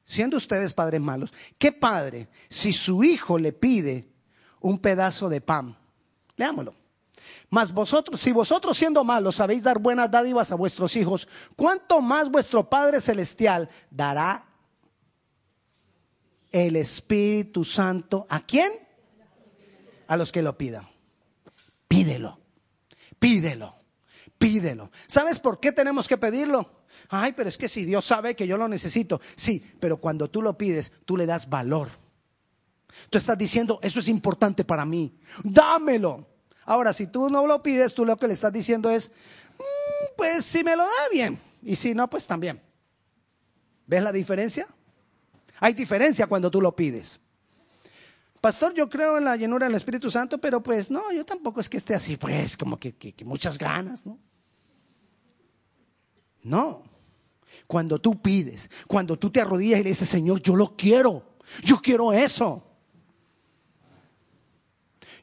siendo 0.04 0.36
ustedes 0.36 0.72
padres 0.72 1.00
malos, 1.00 1.32
qué 1.56 1.70
padre 1.70 2.26
si 2.48 2.72
su 2.72 3.04
hijo 3.04 3.38
le 3.38 3.52
pide 3.52 4.08
un 4.58 4.80
pedazo 4.80 5.28
de 5.28 5.40
pan? 5.40 5.78
Leámoslo. 6.34 6.74
Mas 7.48 7.72
vosotros, 7.72 8.20
si 8.20 8.32
vosotros 8.32 8.76
siendo 8.76 9.04
malos 9.04 9.36
sabéis 9.36 9.62
dar 9.62 9.78
buenas 9.78 10.10
dádivas 10.10 10.50
a 10.50 10.56
vuestros 10.56 10.96
hijos, 10.96 11.28
¿cuánto 11.54 12.00
más 12.00 12.28
vuestro 12.28 12.68
Padre 12.68 13.00
Celestial 13.00 13.70
dará 13.88 14.46
el 16.50 16.74
Espíritu 16.74 17.62
Santo 17.62 18.26
a 18.28 18.40
quién? 18.40 18.72
A 20.08 20.16
los 20.16 20.32
que 20.32 20.42
lo 20.42 20.58
pidan. 20.58 20.88
Pídelo, 21.86 22.36
pídelo, 23.20 23.76
pídelo. 24.40 24.90
¿Sabes 25.06 25.38
por 25.38 25.60
qué 25.60 25.70
tenemos 25.70 26.08
que 26.08 26.16
pedirlo? 26.16 26.84
Ay, 27.10 27.34
pero 27.36 27.50
es 27.50 27.58
que 27.58 27.68
si 27.68 27.84
Dios 27.84 28.06
sabe 28.06 28.34
que 28.34 28.46
yo 28.46 28.56
lo 28.56 28.68
necesito. 28.68 29.20
Sí, 29.36 29.62
pero 29.78 29.98
cuando 29.98 30.30
tú 30.30 30.40
lo 30.40 30.56
pides, 30.56 30.90
tú 31.04 31.14
le 31.18 31.26
das 31.26 31.48
valor. 31.48 31.90
Tú 33.10 33.18
estás 33.18 33.36
diciendo, 33.36 33.78
eso 33.82 34.00
es 34.00 34.08
importante 34.08 34.64
para 34.64 34.86
mí. 34.86 35.14
Dámelo. 35.44 36.26
Ahora, 36.64 36.94
si 36.94 37.06
tú 37.06 37.28
no 37.28 37.46
lo 37.46 37.62
pides, 37.62 37.92
tú 37.92 38.06
lo 38.06 38.16
que 38.16 38.28
le 38.28 38.32
estás 38.32 38.50
diciendo 38.50 38.90
es, 38.90 39.10
mm, 39.58 40.16
pues 40.16 40.42
si 40.46 40.64
me 40.64 40.74
lo 40.74 40.84
da 40.84 41.08
bien. 41.12 41.38
Y 41.62 41.76
si 41.76 41.94
no, 41.94 42.08
pues 42.08 42.26
también. 42.26 42.62
¿Ves 43.86 44.02
la 44.02 44.10
diferencia? 44.10 44.66
Hay 45.58 45.74
diferencia 45.74 46.26
cuando 46.26 46.50
tú 46.50 46.62
lo 46.62 46.74
pides. 46.74 47.20
Pastor, 48.40 48.72
yo 48.72 48.88
creo 48.88 49.18
en 49.18 49.24
la 49.24 49.36
llenura 49.36 49.66
del 49.66 49.76
Espíritu 49.76 50.10
Santo, 50.10 50.38
pero 50.38 50.62
pues 50.62 50.90
no, 50.90 51.12
yo 51.12 51.26
tampoco 51.26 51.60
es 51.60 51.68
que 51.68 51.76
esté 51.76 51.94
así, 51.94 52.16
pues 52.16 52.56
como 52.56 52.78
que, 52.78 52.94
que 52.94 53.24
muchas 53.26 53.58
ganas, 53.58 54.06
¿no? 54.06 54.18
No. 56.42 56.82
Cuando 57.66 57.98
tú 57.98 58.20
pides, 58.20 58.70
cuando 58.86 59.18
tú 59.18 59.30
te 59.30 59.40
arrodillas 59.40 59.80
y 59.80 59.82
le 59.84 59.90
dices, 59.90 60.08
Señor, 60.08 60.40
yo 60.40 60.56
lo 60.56 60.76
quiero, 60.76 61.22
yo 61.62 61.80
quiero 61.80 62.12
eso. 62.12 62.62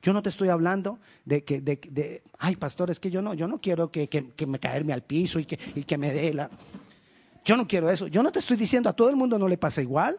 Yo 0.02 0.14
no 0.14 0.22
te 0.22 0.30
estoy 0.30 0.50
hablando 0.50 1.00
de 1.26 1.44
que, 1.44 1.60
de, 1.60 2.24
ay, 2.40 2.56
pastor, 2.56 2.90
es 2.92 3.00
que 3.00 3.10
yo 3.10 3.22
no, 3.22 3.34
yo 3.34 3.48
no 3.48 3.60
quiero 3.60 3.92
que, 3.92 4.08
me 4.48 4.60
caerme 4.60 4.94
al 4.94 5.04
piso 5.04 5.40
y 5.40 5.46
que, 5.46 5.60
y 5.76 5.84
que 5.84 5.98
me 5.98 6.14
dé 6.14 6.34
la... 6.34 6.50
Yo 7.44 7.58
no 7.58 7.68
quiero 7.68 7.90
eso. 7.90 8.08
Yo 8.08 8.22
no 8.24 8.32
te 8.32 8.40
estoy 8.40 8.58
diciendo, 8.58 8.90
a 8.90 8.94
todo 8.94 9.10
el 9.10 9.16
mundo 9.16 9.40
no 9.40 9.48
le 9.48 9.58
pasa 9.58 9.82
igual. 9.82 10.18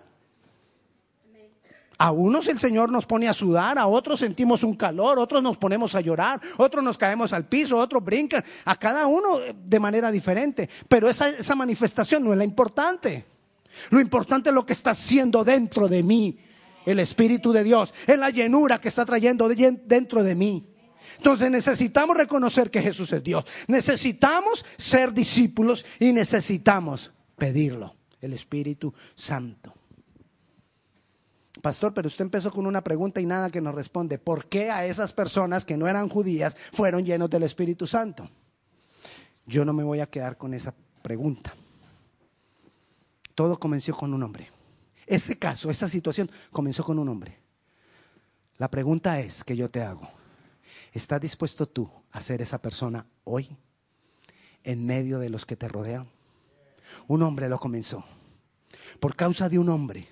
A 1.98 2.12
unos 2.12 2.46
el 2.48 2.58
Señor 2.58 2.90
nos 2.90 3.06
pone 3.06 3.28
a 3.28 3.34
sudar, 3.34 3.76
a 3.78 3.86
otros 3.86 4.20
sentimos 4.20 4.62
un 4.62 4.76
calor, 4.76 5.18
otros 5.18 5.42
nos 5.42 5.56
ponemos 5.56 5.94
a 5.94 6.00
llorar, 6.00 6.40
otros 6.56 6.82
nos 6.82 6.96
caemos 6.96 7.32
al 7.32 7.46
piso, 7.46 7.76
otros 7.76 8.04
brincan, 8.04 8.44
a 8.64 8.76
cada 8.76 9.06
uno 9.06 9.40
de 9.54 9.80
manera 9.80 10.10
diferente. 10.10 10.68
Pero 10.88 11.08
esa, 11.08 11.28
esa 11.28 11.54
manifestación 11.56 12.24
no 12.24 12.32
es 12.32 12.38
la 12.38 12.44
importante. 12.44 13.26
Lo 13.90 14.00
importante 14.00 14.50
es 14.50 14.54
lo 14.54 14.64
que 14.64 14.72
está 14.72 14.90
haciendo 14.90 15.44
dentro 15.44 15.88
de 15.88 16.02
mí 16.02 16.38
el 16.90 17.00
Espíritu 17.00 17.52
de 17.52 17.64
Dios, 17.64 17.92
es 18.06 18.18
la 18.18 18.30
llenura 18.30 18.80
que 18.80 18.88
está 18.88 19.04
trayendo 19.04 19.48
dentro 19.48 20.22
de 20.22 20.34
mí. 20.34 20.64
Entonces 21.18 21.50
necesitamos 21.50 22.16
reconocer 22.16 22.70
que 22.70 22.80
Jesús 22.80 23.12
es 23.12 23.22
Dios. 23.22 23.44
Necesitamos 23.66 24.64
ser 24.76 25.12
discípulos 25.12 25.84
y 25.98 26.12
necesitamos 26.12 27.12
pedirlo, 27.36 27.94
el 28.20 28.32
Espíritu 28.32 28.94
Santo. 29.14 29.77
Pastor, 31.62 31.92
pero 31.92 32.08
usted 32.08 32.24
empezó 32.24 32.52
con 32.52 32.66
una 32.66 32.82
pregunta 32.84 33.20
y 33.20 33.26
nada 33.26 33.50
que 33.50 33.60
nos 33.60 33.74
responde. 33.74 34.18
¿Por 34.18 34.48
qué 34.48 34.70
a 34.70 34.86
esas 34.86 35.12
personas 35.12 35.64
que 35.64 35.76
no 35.76 35.88
eran 35.88 36.08
judías 36.08 36.56
fueron 36.72 37.04
llenos 37.04 37.30
del 37.30 37.42
Espíritu 37.42 37.86
Santo? 37.86 38.28
Yo 39.46 39.64
no 39.64 39.72
me 39.72 39.82
voy 39.82 40.00
a 40.00 40.06
quedar 40.10 40.36
con 40.36 40.54
esa 40.54 40.74
pregunta. 41.02 41.52
Todo 43.34 43.58
comenzó 43.58 43.94
con 43.94 44.14
un 44.14 44.22
hombre. 44.22 44.50
Ese 45.06 45.38
caso, 45.38 45.70
esa 45.70 45.88
situación 45.88 46.30
comenzó 46.52 46.84
con 46.84 46.98
un 46.98 47.08
hombre. 47.08 47.38
La 48.58 48.70
pregunta 48.70 49.20
es 49.20 49.42
que 49.42 49.56
yo 49.56 49.70
te 49.70 49.80
hago, 49.80 50.08
¿estás 50.92 51.20
dispuesto 51.20 51.66
tú 51.66 51.88
a 52.10 52.20
ser 52.20 52.42
esa 52.42 52.60
persona 52.60 53.06
hoy 53.24 53.56
en 54.64 54.84
medio 54.84 55.18
de 55.18 55.30
los 55.30 55.46
que 55.46 55.56
te 55.56 55.68
rodean? 55.68 56.08
Un 57.06 57.22
hombre 57.22 57.48
lo 57.48 57.58
comenzó. 57.58 58.04
Por 59.00 59.16
causa 59.16 59.48
de 59.48 59.58
un 59.58 59.68
hombre, 59.68 60.08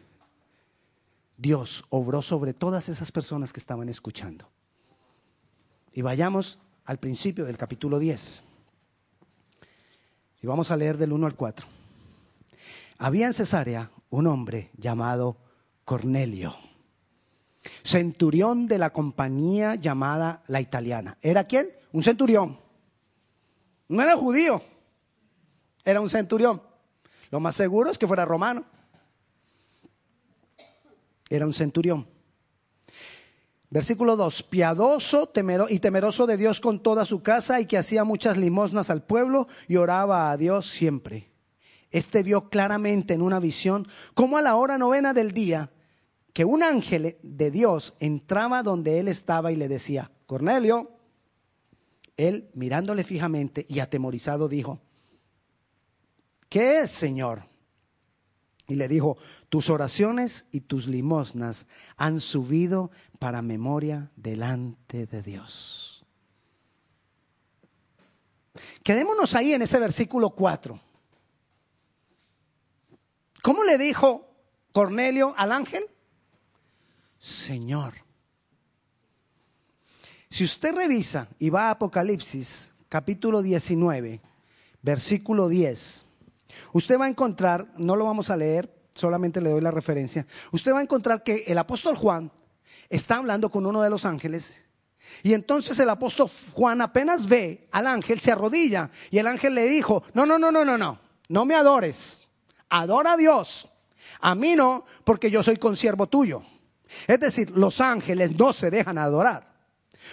Dios 1.37 1.85
obró 1.90 2.23
sobre 2.23 2.55
todas 2.55 2.88
esas 2.88 3.12
personas 3.12 3.52
que 3.52 3.61
estaban 3.61 3.88
escuchando. 3.88 4.49
Y 5.93 6.02
vayamos 6.02 6.59
al 6.85 6.99
principio 6.99 7.45
del 7.45 7.57
capítulo 7.57 7.99
10. 7.99 8.43
Y 10.43 10.47
vamos 10.47 10.71
a 10.71 10.76
leer 10.76 10.97
del 10.97 11.12
1 11.12 11.26
al 11.26 11.35
4. 11.35 11.66
Había 12.99 13.26
en 13.26 13.35
Cesarea 13.35 13.90
un 14.11 14.26
hombre 14.26 14.71
llamado 14.76 15.37
Cornelio, 15.85 16.57
centurión 17.83 18.66
de 18.66 18.78
la 18.78 18.90
compañía 18.90 19.75
llamada 19.75 20.43
la 20.47 20.61
italiana. 20.61 21.19
¿Era 21.21 21.45
quién? 21.45 21.71
Un 21.93 22.02
centurión. 22.02 22.59
No 23.88 24.02
era 24.02 24.16
judío, 24.16 24.62
era 25.85 26.00
un 26.00 26.11
centurión. 26.11 26.62
Lo 27.31 27.40
más 27.40 27.55
seguro 27.55 27.90
es 27.90 27.99
que 27.99 28.07
fuera 28.07 28.25
romano. 28.25 28.64
Era 31.28 31.47
un 31.47 31.52
centurión. 31.52 32.06
Versículo 33.68 34.16
2, 34.16 34.45
piadoso 34.45 35.33
y 35.68 35.80
temeroso 35.80 36.26
de 36.26 36.37
Dios 36.37 36.61
con 36.61 36.83
toda 36.83 37.04
su 37.04 37.23
casa 37.23 37.61
y 37.61 37.66
que 37.66 37.78
hacía 37.78 38.04
muchas 38.04 38.37
limosnas 38.37 38.90
al 38.90 39.02
pueblo 39.02 39.49
y 39.66 39.76
oraba 39.76 40.30
a 40.30 40.37
Dios 40.37 40.71
siempre. 40.71 41.30
Este 41.90 42.23
vio 42.23 42.49
claramente 42.49 43.14
en 43.14 43.23
una 43.23 43.40
visión 43.40 43.88
cómo 44.14 44.38
a 44.38 44.42
la 44.42 44.54
hora 44.56 44.78
novena 44.78 45.12
del 45.12 45.33
día 45.33 45.71
que 46.33 46.45
un 46.45 46.62
ángel 46.62 47.16
de 47.23 47.50
Dios 47.50 47.95
entraba 47.99 48.62
donde 48.62 49.00
él 49.00 49.09
estaba 49.09 49.52
y 49.52 49.56
le 49.56 49.68
decía, 49.68 50.11
Cornelio, 50.26 50.90
él 52.16 52.50
mirándole 52.54 53.04
fijamente 53.04 53.66
y 53.68 53.80
atemorizado 53.80 54.49
dijo, 54.49 54.80
¿qué 56.49 56.80
es, 56.80 56.90
Señor? 56.90 57.42
Y 58.68 58.75
le 58.75 58.88
dijo, 58.88 59.16
tus 59.49 59.70
oraciones 59.70 60.46
y 60.50 60.61
tus 60.61 60.88
limosnas 60.88 61.66
han 61.96 62.20
subido 62.20 62.90
para 63.18 63.42
memoria 63.42 64.11
delante 64.16 65.06
de 65.06 65.23
Dios. 65.23 66.04
Quedémonos 68.82 69.35
ahí 69.35 69.52
en 69.52 69.62
ese 69.62 69.78
versículo 69.78 70.30
4. 70.30 70.80
¿Cómo 73.42 73.62
le 73.64 73.78
dijo 73.78 74.28
Cornelio 74.73 75.35
al 75.37 75.52
ángel? 75.52 75.85
Señor. 77.18 77.94
Si 80.28 80.44
usted 80.44 80.75
revisa 80.75 81.28
y 81.38 81.50
va 81.50 81.68
a 81.68 81.70
Apocalipsis 81.70 82.75
capítulo 82.88 83.42
19, 83.42 84.20
versículo 84.82 85.49
10, 85.49 86.06
usted 86.73 86.99
va 86.99 87.07
a 87.07 87.09
encontrar, 87.09 87.73
no 87.77 87.97
lo 87.97 88.05
vamos 88.05 88.31
a 88.31 88.37
leer, 88.37 88.73
solamente 88.95 89.41
le 89.41 89.51
doy 89.51 89.61
la 89.61 89.71
referencia, 89.71 90.27
usted 90.53 90.73
va 90.73 90.79
a 90.79 90.83
encontrar 90.83 91.23
que 91.23 91.45
el 91.47 91.59
apóstol 91.59 91.97
Juan 91.97 92.31
está 92.89 93.17
hablando 93.17 93.51
con 93.51 93.67
uno 93.67 93.83
de 93.83 93.91
los 93.91 94.05
ángeles 94.05 94.65
y 95.23 95.35
entonces 95.35 95.79
el 95.79 95.91
apóstol 95.91 96.31
Juan 96.53 96.81
apenas 96.81 97.27
ve 97.27 97.69
al 97.73 97.87
ángel, 97.87 98.21
se 98.21 98.33
arrodilla 98.33 98.91
y 99.11 99.19
el 99.19 99.27
ángel 99.27 99.55
le 99.55 99.67
dijo, 99.67 100.03
no, 100.15 100.27
no, 100.27 100.39
no, 100.39 100.51
no, 100.51 100.65
no, 100.65 100.77
no, 100.79 100.99
no 101.29 101.45
me 101.45 101.55
adores 101.55 102.27
adora 102.69 103.13
a 103.13 103.17
Dios. 103.17 103.69
A 104.21 104.35
mí 104.35 104.55
no, 104.55 104.85
porque 105.05 105.31
yo 105.31 105.43
soy 105.43 105.57
consiervo 105.57 106.07
tuyo. 106.07 106.43
Es 107.07 107.21
decir, 107.21 107.51
los 107.51 107.81
ángeles 107.81 108.37
no 108.37 108.53
se 108.53 108.71
dejan 108.71 108.99
adorar. 108.99 109.55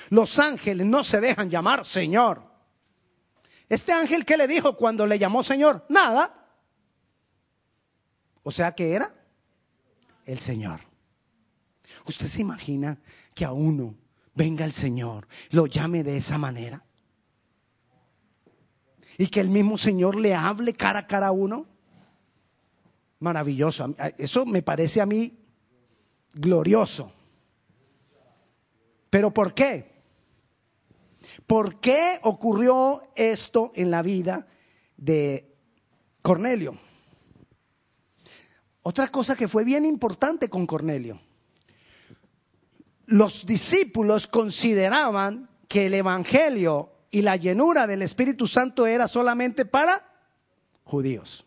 Los 0.09 0.39
ángeles 0.39 0.85
no 0.85 1.03
se 1.03 1.21
dejan 1.21 1.49
llamar 1.49 1.85
Señor. 1.85 2.52
Este 3.73 3.91
ángel, 3.91 4.23
¿qué 4.23 4.37
le 4.37 4.47
dijo 4.47 4.77
cuando 4.77 5.07
le 5.07 5.17
llamó 5.17 5.43
Señor? 5.43 5.83
Nada. 5.89 6.45
O 8.43 8.51
sea 8.51 8.75
que 8.75 8.93
era 8.93 9.11
el 10.25 10.37
Señor. 10.37 10.81
¿Usted 12.05 12.27
se 12.27 12.41
imagina 12.41 12.99
que 13.33 13.45
a 13.45 13.51
uno 13.51 13.95
venga 14.35 14.63
el 14.63 14.73
Señor, 14.73 15.27
lo 15.49 15.65
llame 15.65 16.03
de 16.03 16.17
esa 16.17 16.37
manera? 16.37 16.83
Y 19.17 19.25
que 19.25 19.39
el 19.39 19.49
mismo 19.49 19.79
Señor 19.79 20.19
le 20.19 20.35
hable 20.35 20.75
cara 20.75 20.99
a 20.99 21.07
cara 21.07 21.27
a 21.27 21.31
uno. 21.31 21.65
Maravilloso. 23.21 23.95
Eso 24.19 24.45
me 24.45 24.61
parece 24.61 25.01
a 25.01 25.07
mí 25.07 25.35
glorioso. 26.31 27.11
¿Pero 29.09 29.33
por 29.33 29.55
qué? 29.55 29.92
¿Por 31.47 31.79
qué 31.79 32.19
ocurrió 32.23 33.03
esto 33.15 33.71
en 33.75 33.91
la 33.91 34.01
vida 34.01 34.47
de 34.97 35.53
Cornelio? 36.21 36.77
Otra 38.83 39.07
cosa 39.07 39.35
que 39.35 39.47
fue 39.47 39.63
bien 39.63 39.85
importante 39.85 40.49
con 40.49 40.67
Cornelio. 40.67 41.19
Los 43.05 43.45
discípulos 43.45 44.27
consideraban 44.27 45.49
que 45.67 45.87
el 45.87 45.93
Evangelio 45.93 46.91
y 47.09 47.21
la 47.21 47.35
llenura 47.35 47.87
del 47.87 48.01
Espíritu 48.01 48.47
Santo 48.47 48.85
era 48.85 49.07
solamente 49.07 49.65
para 49.65 50.01
judíos. 50.83 51.45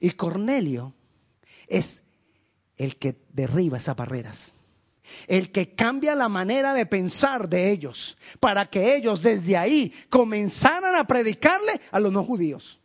Y 0.00 0.10
Cornelio 0.10 0.94
es 1.66 2.02
el 2.76 2.96
que 2.96 3.16
derriba 3.32 3.78
esas 3.78 3.96
barreras, 3.96 4.54
el 5.26 5.52
que 5.52 5.74
cambia 5.74 6.14
la 6.14 6.28
manera 6.28 6.74
de 6.74 6.86
pensar 6.86 7.48
de 7.48 7.70
ellos, 7.70 8.16
para 8.40 8.66
que 8.66 8.96
ellos 8.96 9.22
desde 9.22 9.56
ahí 9.56 9.92
comenzaran 10.08 10.94
a 10.94 11.04
predicarle 11.04 11.80
a 11.90 12.00
los 12.00 12.12
no 12.12 12.24
judíos. 12.24 12.80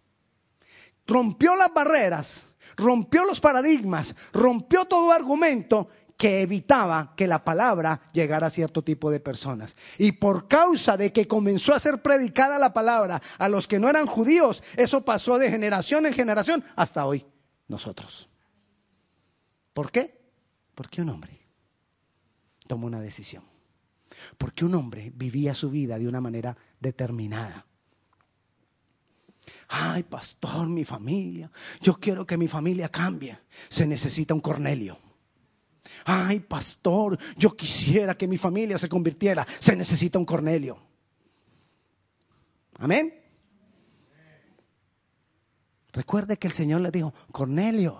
Rompió 1.06 1.56
las 1.56 1.74
barreras, 1.74 2.56
rompió 2.76 3.26
los 3.26 3.40
paradigmas, 3.40 4.16
rompió 4.32 4.86
todo 4.86 5.12
argumento 5.12 5.90
que 6.18 6.42
evitaba 6.42 7.14
que 7.18 7.28
la 7.28 7.44
palabra 7.44 8.02
llegara 8.14 8.48
a 8.48 8.52
cierto 8.52 8.84
tipo 8.84 9.12
de 9.12 9.20
personas. 9.20 9.76
Y 9.98 10.14
por 10.14 10.48
causa 10.48 10.96
de 10.96 11.12
que 11.12 11.28
comenzó 11.28 11.74
a 11.74 11.80
ser 11.80 12.02
predicada 12.02 12.60
la 12.60 12.74
palabra 12.74 13.22
a 13.38 13.50
los 13.50 13.68
que 13.68 13.80
no 13.80 13.90
eran 13.90 14.06
judíos, 14.06 14.64
eso 14.78 15.04
pasó 15.04 15.38
de 15.38 15.50
generación 15.52 16.06
en 16.06 16.14
generación 16.14 16.64
hasta 16.76 17.06
hoy, 17.06 17.26
nosotros. 17.68 18.30
¿Por 19.74 19.92
qué? 19.92 20.22
Porque 20.76 21.02
un 21.02 21.10
hombre 21.10 21.43
tomó 22.74 22.88
una 22.88 23.00
decisión. 23.00 23.44
Porque 24.36 24.66
un 24.66 24.74
hombre 24.74 25.12
vivía 25.14 25.54
su 25.54 25.70
vida 25.70 26.00
de 26.00 26.08
una 26.08 26.20
manera 26.20 26.58
determinada. 26.80 27.68
Ay, 29.68 30.02
pastor, 30.02 30.68
mi 30.68 30.84
familia. 30.84 31.52
Yo 31.82 32.00
quiero 32.00 32.26
que 32.26 32.36
mi 32.36 32.48
familia 32.48 32.90
cambie. 32.90 33.38
Se 33.70 33.86
necesita 33.86 34.34
un 34.34 34.40
Cornelio. 34.40 34.98
Ay, 36.06 36.40
pastor, 36.40 37.20
yo 37.38 37.56
quisiera 37.56 38.16
que 38.16 38.28
mi 38.28 38.40
familia 38.40 38.80
se 38.80 38.90
convirtiera. 38.90 39.46
Se 39.60 39.76
necesita 39.76 40.18
un 40.18 40.26
Cornelio. 40.26 40.80
Amén. 42.80 43.14
Recuerde 45.92 46.38
que 46.38 46.48
el 46.48 46.54
Señor 46.54 46.82
le 46.82 46.90
dijo, 46.90 47.14
Cornelio, 47.32 48.00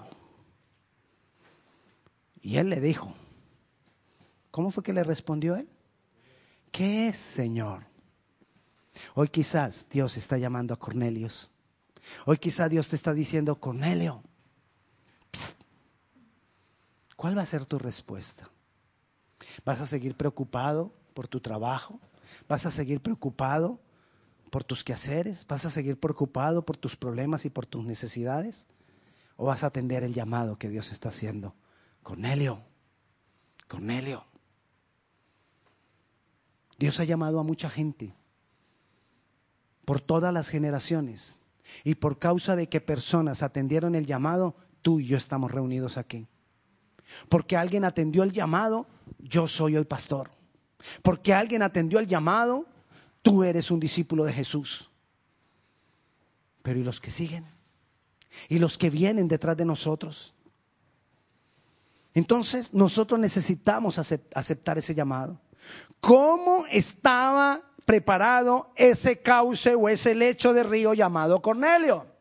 y 2.42 2.58
él 2.58 2.72
le 2.72 2.82
dijo, 2.82 3.14
¿cómo 4.54 4.70
fue 4.70 4.84
que 4.84 4.94
le 4.94 5.04
respondió 5.04 5.56
él? 5.56 5.68
¿Qué 6.72 7.08
es, 7.08 7.18
Señor? 7.18 7.88
Hoy 9.16 9.28
quizás 9.30 9.90
Dios 9.90 10.16
está 10.16 10.38
llamando 10.38 10.76
a 10.76 10.78
Cornelios. 10.78 11.52
Hoy 12.28 12.38
quizás 12.38 12.70
Dios 12.70 12.88
te 12.88 12.96
está 12.96 13.14
diciendo, 13.14 13.60
Cornelio, 13.60 14.22
¿cuál 17.16 17.36
va 17.36 17.42
a 17.42 17.48
ser 17.48 17.66
tu 17.66 17.80
respuesta? 17.80 18.48
¿Vas 19.66 19.82
a 19.82 19.88
seguir 19.88 20.16
preocupado 20.16 20.94
por 21.16 21.28
tu 21.28 21.40
trabajo? 21.40 22.00
¿Vas 22.48 22.68
a 22.68 22.72
seguir 22.72 23.02
preocupado 23.02 23.80
por 24.52 24.64
tus 24.64 24.84
quehaceres? 24.84 25.48
¿Vas 25.48 25.66
a 25.66 25.72
seguir 25.72 26.00
preocupado 26.00 26.64
por 26.64 26.78
tus 26.78 26.96
problemas 26.96 27.46
y 27.46 27.50
por 27.50 27.66
tus 27.66 27.84
necesidades? 27.84 28.68
¿O 29.36 29.46
vas 29.46 29.64
a 29.64 29.68
atender 29.68 30.04
el 30.04 30.14
llamado 30.14 30.60
que 30.60 30.70
Dios 30.70 30.92
está 30.92 31.10
haciendo? 31.10 31.56
Cornelio, 32.04 32.62
Cornelio. 33.68 34.33
Dios 36.78 37.00
ha 37.00 37.04
llamado 37.04 37.40
a 37.40 37.44
mucha 37.44 37.70
gente 37.70 38.14
por 39.86 40.02
todas 40.02 40.34
las 40.34 40.50
generaciones 40.50 41.40
y 41.84 41.96
por 41.96 42.20
causa 42.20 42.56
de 42.56 42.68
que 42.68 42.82
personas 42.82 43.44
atendieron 43.44 43.96
el 43.96 44.06
llamado, 44.06 44.56
tú 44.82 45.00
y 45.00 45.08
yo 45.08 45.18
estamos 45.18 45.52
reunidos 45.52 45.98
aquí. 45.98 46.28
Porque 47.30 47.58
alguien 47.58 47.86
atendió 47.86 48.24
el 48.24 48.32
llamado, 48.32 48.88
yo 49.20 49.48
soy 49.48 49.76
el 49.76 49.86
pastor. 49.86 50.32
Porque 51.02 51.34
alguien 51.34 51.62
atendió 51.62 52.00
el 52.00 52.08
llamado, 52.08 52.66
tú 53.22 53.44
eres 53.44 53.72
un 53.72 53.80
discípulo 53.80 54.24
de 54.24 54.34
Jesús. 54.34 54.90
Pero 56.62 56.80
¿y 56.80 56.84
los 56.84 57.00
que 57.00 57.12
siguen? 57.12 57.46
¿Y 58.50 58.60
los 58.60 58.78
que 58.78 58.90
vienen 58.90 59.28
detrás 59.28 59.56
de 59.58 59.66
nosotros? 59.66 60.34
Entonces 62.14 62.74
nosotros 62.74 63.20
necesitamos 63.20 63.98
aceptar 64.00 64.78
ese 64.78 64.96
llamado. 64.96 65.40
¿Cómo 66.00 66.66
estaba 66.70 67.62
preparado 67.86 68.72
ese 68.76 69.22
cauce 69.22 69.76
o 69.76 69.90
ese 69.90 70.16
lecho 70.16 70.54
de 70.54 70.64
río 70.64 70.94
llamado 70.94 71.42
Cornelio? 71.42 72.13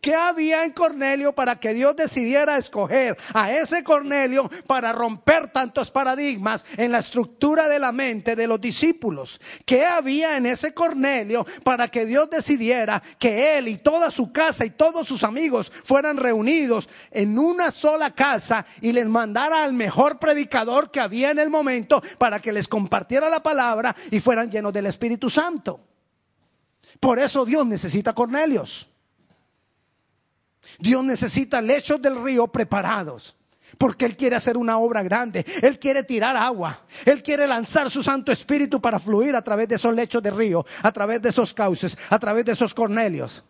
¿Qué 0.00 0.14
había 0.14 0.64
en 0.64 0.72
Cornelio 0.72 1.34
para 1.34 1.58
que 1.58 1.72
Dios 1.72 1.96
decidiera 1.96 2.56
escoger 2.56 3.16
a 3.32 3.52
ese 3.52 3.82
Cornelio 3.82 4.50
para 4.66 4.92
romper 4.92 5.48
tantos 5.48 5.90
paradigmas 5.90 6.64
en 6.76 6.92
la 6.92 6.98
estructura 6.98 7.68
de 7.68 7.78
la 7.78 7.92
mente 7.92 8.36
de 8.36 8.46
los 8.46 8.60
discípulos? 8.60 9.40
¿Qué 9.64 9.84
había 9.86 10.36
en 10.36 10.46
ese 10.46 10.74
Cornelio 10.74 11.46
para 11.64 11.88
que 11.88 12.04
Dios 12.04 12.28
decidiera 12.30 13.02
que 13.18 13.58
él 13.58 13.68
y 13.68 13.78
toda 13.78 14.10
su 14.10 14.30
casa 14.30 14.64
y 14.64 14.70
todos 14.70 15.08
sus 15.08 15.24
amigos 15.24 15.72
fueran 15.84 16.16
reunidos 16.16 16.88
en 17.10 17.38
una 17.38 17.70
sola 17.70 18.14
casa 18.14 18.66
y 18.80 18.92
les 18.92 19.08
mandara 19.08 19.64
al 19.64 19.72
mejor 19.72 20.18
predicador 20.18 20.90
que 20.90 21.00
había 21.00 21.30
en 21.30 21.38
el 21.38 21.50
momento 21.50 22.02
para 22.18 22.40
que 22.40 22.52
les 22.52 22.68
compartiera 22.68 23.30
la 23.30 23.42
palabra 23.42 23.96
y 24.10 24.20
fueran 24.20 24.50
llenos 24.50 24.72
del 24.72 24.86
Espíritu 24.86 25.30
Santo? 25.30 25.80
Por 27.00 27.18
eso 27.18 27.44
Dios 27.44 27.66
necesita 27.66 28.12
Cornelios. 28.12 28.91
Dios 30.78 31.04
necesita 31.04 31.60
lechos 31.60 32.00
del 32.00 32.22
río 32.22 32.48
preparados. 32.48 33.36
Porque 33.78 34.04
Él 34.04 34.16
quiere 34.16 34.36
hacer 34.36 34.56
una 34.56 34.78
obra 34.78 35.02
grande. 35.02 35.44
Él 35.62 35.78
quiere 35.78 36.04
tirar 36.04 36.36
agua. 36.36 36.82
Él 37.06 37.22
quiere 37.22 37.46
lanzar 37.46 37.90
su 37.90 38.02
Santo 38.02 38.30
Espíritu 38.30 38.80
para 38.80 38.98
fluir 38.98 39.34
a 39.34 39.42
través 39.42 39.68
de 39.68 39.76
esos 39.76 39.94
lechos 39.94 40.22
de 40.22 40.30
río, 40.30 40.64
a 40.82 40.92
través 40.92 41.22
de 41.22 41.30
esos 41.30 41.54
cauces, 41.54 41.96
a 42.10 42.18
través 42.18 42.44
de 42.44 42.52
esos 42.52 42.74
cornelios. 42.74 43.44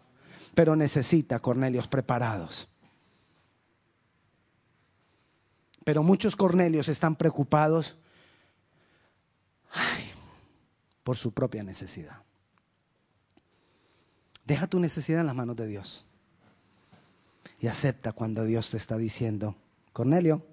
Pero 0.55 0.77
necesita 0.77 1.41
cornelios 1.41 1.89
preparados. 1.89 2.69
Pero 5.85 6.05
muchos 6.05 6.37
cornelios 6.37 6.89
están 6.89 7.17
preocupados 7.17 7.97
por 11.03 11.17
su 11.17 11.33
propia 11.33 11.65
necesidad. 11.65 12.19
Deja 14.45 14.69
tu 14.69 14.79
necesidad 14.79 15.21
en 15.21 15.27
las 15.27 15.35
manos 15.35 15.57
de 15.57 15.67
Dios 15.67 16.07
y 17.63 17.69
acepta 17.69 18.13
cuando 18.13 18.45
Dios 18.45 18.71
te 18.71 18.77
está 18.77 18.99
diciendo, 18.99 19.55
Cornelio, 19.93 20.45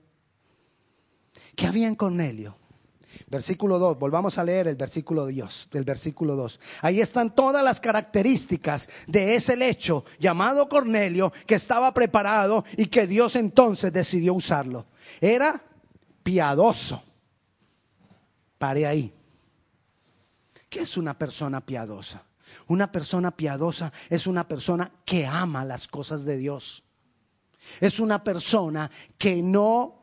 ¿qué 1.56 1.66
había 1.66 1.88
en 1.88 1.96
Cornelio? 1.96 2.56
Versículo 3.26 3.80
2, 3.80 3.98
volvamos 3.98 4.38
a 4.38 4.44
leer 4.44 4.68
el 4.68 4.76
versículo 4.76 5.26
Dios, 5.26 5.68
del 5.72 5.86
versículo 5.86 6.36
2. 6.36 6.60
Ahí 6.84 7.02
están 7.02 7.34
todas 7.34 7.64
las 7.64 7.82
características 7.82 8.88
de 9.08 9.34
ese 9.34 9.58
lecho 9.58 10.06
llamado 10.20 10.70
Cornelio 10.70 11.34
que 11.48 11.56
estaba 11.56 11.92
preparado 11.96 12.64
y 12.78 12.86
que 12.86 13.08
Dios 13.08 13.36
entonces 13.36 13.92
decidió 13.92 14.36
usarlo. 14.36 14.86
Era 15.20 15.64
piadoso. 16.22 17.02
Pare 18.60 18.86
ahí. 18.86 19.12
¿Qué 20.70 20.82
es 20.82 20.96
una 20.96 21.18
persona 21.18 21.66
piadosa? 21.66 22.22
Una 22.68 22.92
persona 22.92 23.36
piadosa 23.36 23.92
es 24.12 24.28
una 24.28 24.48
persona 24.48 24.92
que 25.06 25.26
ama 25.26 25.66
las 25.66 25.88
cosas 25.88 26.24
de 26.24 26.38
Dios. 26.38 26.84
Es 27.80 28.00
una 28.00 28.24
persona 28.24 28.90
que 29.18 29.42
no 29.42 29.96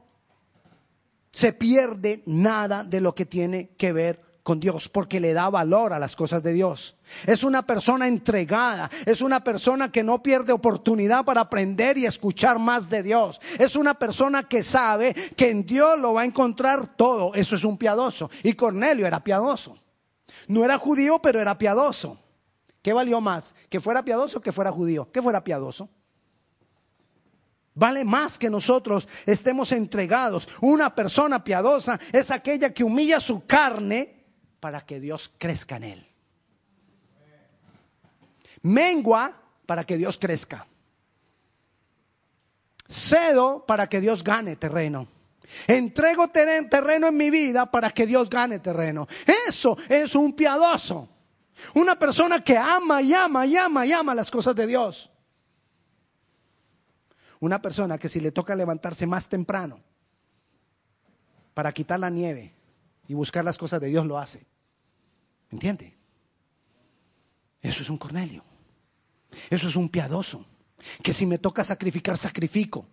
se 1.31 1.53
pierde 1.53 2.23
nada 2.27 2.85
de 2.85 3.01
lo 3.01 3.15
que 3.15 3.27
tiene 3.27 3.71
que 3.77 3.93
ver 3.93 4.27
con 4.47 4.61
Dios 4.61 4.89
porque 4.89 5.19
le 5.19 5.33
da 5.33 5.51
valor 5.51 5.93
a 5.93 5.99
las 5.99 6.15
cosas 6.15 6.41
de 6.43 6.53
Dios. 6.53 6.97
Es 7.27 7.43
una 7.43 7.67
persona 7.67 8.07
entregada, 8.07 8.89
es 9.05 9.21
una 9.21 9.41
persona 9.43 9.91
que 9.91 10.05
no 10.05 10.23
pierde 10.23 10.53
oportunidad 10.53 11.25
para 11.25 11.41
aprender 11.41 11.99
y 11.99 12.07
escuchar 12.07 12.61
más 12.61 12.89
de 12.89 13.03
Dios. 13.03 13.41
Es 13.59 13.75
una 13.75 13.95
persona 13.95 14.45
que 14.45 14.63
sabe 14.63 15.15
que 15.37 15.51
en 15.51 15.67
Dios 15.67 15.99
lo 15.99 16.15
va 16.15 16.23
a 16.23 16.27
encontrar 16.27 16.97
todo. 16.97 17.35
Eso 17.35 17.57
es 17.57 17.65
un 17.65 17.77
piadoso. 17.77 18.31
Y 18.45 18.53
Cornelio 18.53 19.05
era 19.05 19.25
piadoso. 19.25 19.77
No 20.47 20.65
era 20.65 20.79
judío, 20.79 21.21
pero 21.21 21.41
era 21.41 21.59
piadoso. 21.59 22.17
¿Qué 22.83 22.93
valió 22.93 23.21
más? 23.21 23.55
¿Que 23.69 23.81
fuera 23.81 24.05
piadoso 24.05 24.39
o 24.39 24.41
que 24.41 24.53
fuera 24.53 24.71
judío? 24.71 25.11
¿Que 25.11 25.21
fuera 25.21 25.43
piadoso? 25.43 25.89
Vale 27.77 28.07
más 28.07 28.39
que 28.39 28.49
nosotros 28.49 29.07
estemos 29.27 29.71
entregados. 29.71 30.49
Una 30.63 30.95
persona 30.95 31.45
piadosa 31.45 32.01
es 32.11 32.31
aquella 32.31 32.73
que 32.73 32.83
humilla 32.83 33.21
su 33.21 33.45
carne 33.45 34.25
para 34.59 34.81
que 34.81 34.99
Dios 34.99 35.31
crezca 35.37 35.77
en 35.77 35.85
él. 35.85 36.07
Mengua 38.63 39.31
para 39.67 39.85
que 39.85 39.99
Dios 39.99 40.17
crezca. 40.17 40.67
Cedo 42.89 43.67
para 43.67 43.87
que 43.91 44.01
Dios 44.01 44.25
gane 44.25 44.57
terreno. 44.57 45.07
Entrego 45.67 46.29
terreno 46.29 47.09
en 47.09 47.17
mi 47.17 47.29
vida 47.29 47.71
para 47.71 47.91
que 47.91 48.07
Dios 48.07 48.31
gane 48.31 48.59
terreno. 48.59 49.07
Eso 49.47 49.77
es 49.87 50.15
un 50.15 50.33
piadoso. 50.33 51.11
Una 51.75 51.99
persona 51.99 52.43
que 52.43 52.57
ama 52.57 53.03
y 53.03 53.13
ama 53.13 53.45
y 53.45 53.55
ama 53.55 53.85
y 53.85 53.93
ama 53.93 54.15
las 54.15 54.31
cosas 54.31 54.55
de 54.55 54.67
Dios. 54.67 55.11
Una 57.47 57.63
persona 57.63 57.97
que 57.97 58.09
si 58.09 58.19
le 58.19 58.33
toca 58.33 58.57
levantarse 58.57 59.07
más 59.07 59.29
temprano 59.29 59.79
para 61.55 61.71
quitar 61.71 62.01
la 62.01 62.11
nieve 62.11 62.53
y 63.07 63.15
buscar 63.15 63.45
las 63.45 63.57
cosas 63.57 63.81
de 63.81 63.87
Dios, 63.87 64.05
lo 64.05 64.19
hace. 64.19 64.45
¿Entiende? 65.53 65.97
Eso 67.63 67.83
es 67.83 67.89
un 67.89 67.99
Cornelio. 67.99 68.43
Eso 69.49 69.69
es 69.69 69.77
un 69.77 69.89
piadoso. 69.89 70.45
Que 71.05 71.13
si 71.13 71.25
me 71.25 71.39
toca 71.39 71.63
sacrificar, 71.63 72.19
sacrifico. 72.19 72.85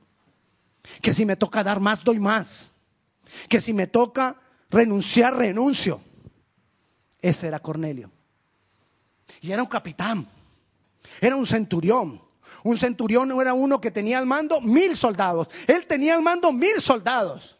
Que 1.01 1.15
si 1.15 1.25
me 1.25 1.35
toca 1.35 1.63
dar 1.63 1.79
más, 1.79 2.03
doy 2.03 2.19
más. 2.19 2.73
Que 3.49 3.59
si 3.59 3.73
me 3.73 3.87
toca 3.87 4.39
renunciar, 4.69 5.35
renuncio. 5.35 5.99
Ese 7.19 7.47
era 7.47 7.59
Cornelio. 7.59 8.11
Y 9.41 9.51
era 9.51 9.63
un 9.63 9.69
capitán. 9.69 10.27
Era 11.19 11.35
un 11.35 11.47
centurión. 11.47 12.21
Un 12.63 12.77
centurión 12.77 13.27
no 13.27 13.41
era 13.41 13.53
uno 13.53 13.81
que 13.81 13.91
tenía 13.91 14.19
al 14.19 14.25
mando 14.25 14.61
mil 14.61 14.95
soldados. 14.95 15.47
Él 15.67 15.85
tenía 15.87 16.15
al 16.15 16.21
mando 16.21 16.51
mil 16.51 16.81
soldados. 16.81 17.57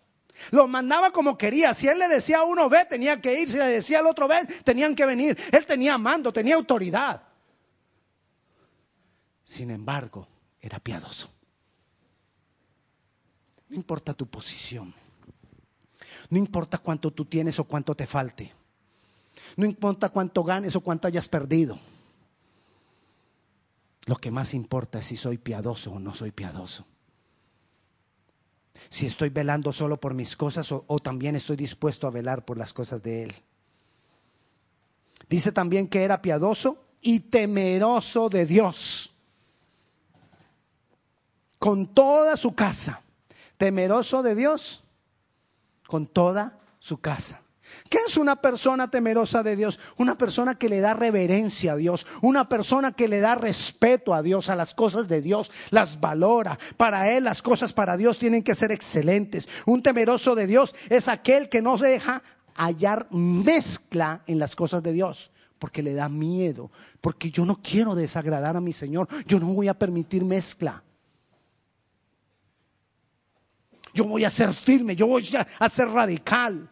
Los 0.52 0.68
mandaba 0.68 1.12
como 1.12 1.38
quería. 1.38 1.74
Si 1.74 1.88
él 1.88 2.00
le 2.00 2.08
decía 2.08 2.40
a 2.40 2.44
uno 2.44 2.70
ve, 2.70 2.86
tenía 2.86 3.22
que 3.22 3.42
ir. 3.42 3.50
Si 3.50 3.58
le 3.58 3.66
decía 3.66 4.00
al 4.00 4.08
otro 4.08 4.28
ve, 4.28 4.46
tenían 4.64 4.96
que 4.96 5.06
venir. 5.06 5.38
Él 5.52 5.66
tenía 5.66 5.98
mando, 5.98 6.32
tenía 6.32 6.56
autoridad. 6.56 7.24
Sin 9.44 9.72
embargo, 9.72 10.28
era 10.62 10.80
piadoso. 10.80 11.30
No 13.70 13.76
importa 13.76 14.14
tu 14.14 14.28
posición. 14.28 14.94
No 16.30 16.38
importa 16.38 16.78
cuánto 16.78 17.12
tú 17.12 17.26
tienes 17.26 17.60
o 17.60 17.64
cuánto 17.66 17.96
te 17.96 18.06
falte. 18.06 18.54
No 19.56 19.66
importa 19.66 20.10
cuánto 20.10 20.44
ganes 20.44 20.76
o 20.76 20.82
cuánto 20.82 21.08
hayas 21.08 21.28
perdido. 21.28 21.80
Lo 24.06 24.16
que 24.18 24.32
más 24.32 24.54
importa 24.54 25.00
es 25.00 25.06
si 25.06 25.18
soy 25.18 25.38
piadoso 25.38 25.92
o 25.92 26.00
no 26.00 26.14
soy 26.14 26.32
piadoso. 26.32 26.86
Si 28.90 29.06
estoy 29.06 29.30
velando 29.30 29.72
solo 29.72 30.00
por 30.00 30.14
mis 30.14 30.36
cosas 30.36 30.72
o, 30.72 31.00
también 31.00 31.36
estoy 31.36 31.56
dispuesto 31.56 32.08
a 32.08 32.12
velar 32.12 32.44
por 32.44 32.58
las 32.58 32.74
cosas 32.74 33.02
de 33.02 33.24
Él. 33.24 33.34
Dice 35.30 35.52
también 35.52 35.88
que 35.88 36.04
era 36.04 36.22
piadoso 36.22 36.84
y 37.02 37.22
temeroso 37.22 38.30
de 38.30 38.46
Dios. 38.46 39.14
Con 41.60 41.88
toda 41.94 42.36
su 42.36 42.54
casa. 42.54 43.02
Temeroso 43.58 44.22
de 44.22 44.36
Dios. 44.36 44.84
Con 45.88 46.08
toda 46.08 46.60
su 46.80 47.00
casa. 47.00 47.42
¿Qué 47.90 48.00
es 48.08 48.18
una 48.18 48.38
persona 48.38 48.90
temerosa 48.90 49.44
de 49.44 49.56
Dios? 49.56 49.80
Una 49.98 50.18
persona 50.18 50.56
que 50.56 50.70
le 50.70 50.80
da 50.80 50.94
reverencia 50.94 51.74
a 51.74 51.76
Dios, 51.76 52.06
una 52.22 52.50
persona 52.50 52.92
que 52.92 53.08
le 53.08 53.20
da 53.20 53.36
respeto 53.36 54.14
a 54.14 54.22
Dios, 54.22 54.50
a 54.50 54.56
las 54.56 54.74
cosas 54.74 55.08
de 55.08 55.22
Dios, 55.22 55.52
las 55.70 56.00
valora. 56.00 56.58
Para 56.78 57.12
él 57.12 57.24
las 57.24 57.42
cosas 57.42 57.74
para 57.74 57.98
Dios 57.98 58.18
tienen 58.18 58.44
que 58.44 58.56
ser 58.56 58.72
excelentes. 58.72 59.48
Un 59.66 59.84
temeroso 59.84 60.36
de 60.36 60.48
Dios 60.48 60.76
es 60.90 61.08
aquel 61.08 61.50
que 61.50 61.62
no 61.62 61.78
se 61.78 61.88
deja 61.88 62.24
hallar 62.56 63.08
mezcla 63.12 64.24
en 64.28 64.40
las 64.40 64.56
cosas 64.56 64.84
de 64.84 64.94
Dios. 64.94 65.32
Porque 65.60 65.82
le 65.82 65.94
da 65.94 66.10
miedo, 66.10 66.72
porque 67.00 67.32
yo 67.32 67.46
no 67.46 67.62
quiero 67.62 67.96
desagradar 67.96 68.58
a 68.58 68.62
mi 68.62 68.74
Señor, 68.74 69.08
yo 69.26 69.40
no 69.40 69.48
voy 69.48 69.70
a 69.70 69.74
permitir 69.74 70.26
mezcla. 70.26 70.84
Yo 73.94 74.06
voy 74.06 74.26
a 74.26 74.30
ser 74.30 74.54
firme, 74.54 74.96
yo 74.96 75.08
voy 75.08 75.28
a 75.60 75.70
ser 75.70 75.88
radical. 75.90 76.70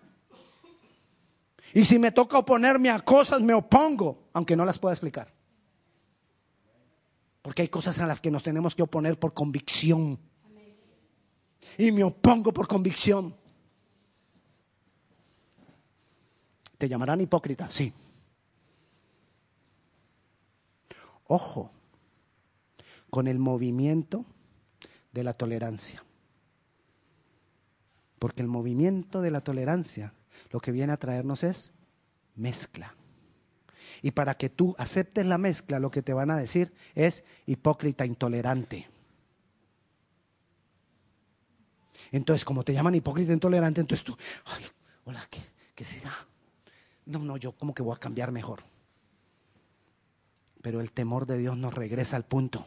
Y 1.74 1.84
si 1.86 1.98
me 2.00 2.12
toca 2.12 2.38
oponerme 2.38 2.90
a 2.90 3.00
cosas, 3.00 3.42
me 3.42 3.54
opongo, 3.54 4.30
aunque 4.34 4.56
no 4.56 4.66
las 4.66 4.78
pueda 4.78 4.94
explicar. 4.94 5.34
Porque 7.42 7.64
hay 7.64 7.70
cosas 7.70 7.98
a 8.00 8.08
las 8.08 8.22
que 8.22 8.32
nos 8.32 8.44
tenemos 8.44 8.76
que 8.76 8.84
oponer 8.84 9.18
por 9.18 9.34
convicción. 9.34 10.20
Y 11.78 11.92
me 11.92 12.04
opongo 12.04 12.54
por 12.54 12.68
convicción. 12.68 13.36
¿Te 16.78 16.90
llamarán 16.90 17.22
hipócrita? 17.22 17.70
Sí. 17.70 17.94
Ojo 21.28 21.72
con 23.10 23.28
el 23.28 23.40
movimiento 23.40 24.26
de 25.12 25.24
la 25.24 25.34
tolerancia. 25.34 26.04
Porque 28.20 28.42
el 28.42 28.48
movimiento 28.48 29.22
de 29.22 29.32
la 29.32 29.42
tolerancia 29.42 30.14
lo 30.50 30.60
que 30.60 30.72
viene 30.72 30.94
a 30.94 30.98
traernos 30.98 31.44
es 31.44 31.74
mezcla. 32.36 32.96
Y 34.02 34.12
para 34.12 34.36
que 34.36 34.50
tú 34.50 34.76
aceptes 34.78 35.26
la 35.26 35.38
mezcla, 35.38 35.80
lo 35.80 35.92
que 35.92 36.02
te 36.02 36.14
van 36.14 36.32
a 36.32 36.38
decir 36.38 36.74
es 36.96 37.24
hipócrita, 37.46 38.06
intolerante. 38.06 38.90
Entonces, 42.12 42.44
como 42.44 42.64
te 42.64 42.74
llaman 42.74 42.96
hipócrita, 42.96 43.32
intolerante, 43.32 43.82
entonces 43.82 44.04
tú, 44.04 44.18
ay, 44.46 44.66
hola, 45.06 45.26
¿qué, 45.30 45.40
¿qué 45.76 45.86
será? 45.86 46.14
No, 47.06 47.20
no, 47.20 47.38
yo 47.38 47.54
como 47.54 47.74
que 47.74 47.84
voy 47.84 47.96
a 47.96 48.00
cambiar 48.00 48.32
mejor. 48.32 48.64
Pero 50.62 50.82
el 50.82 50.92
temor 50.92 51.26
de 51.26 51.38
Dios 51.38 51.58
nos 51.58 51.74
regresa 51.74 52.16
al 52.16 52.26
punto. 52.26 52.66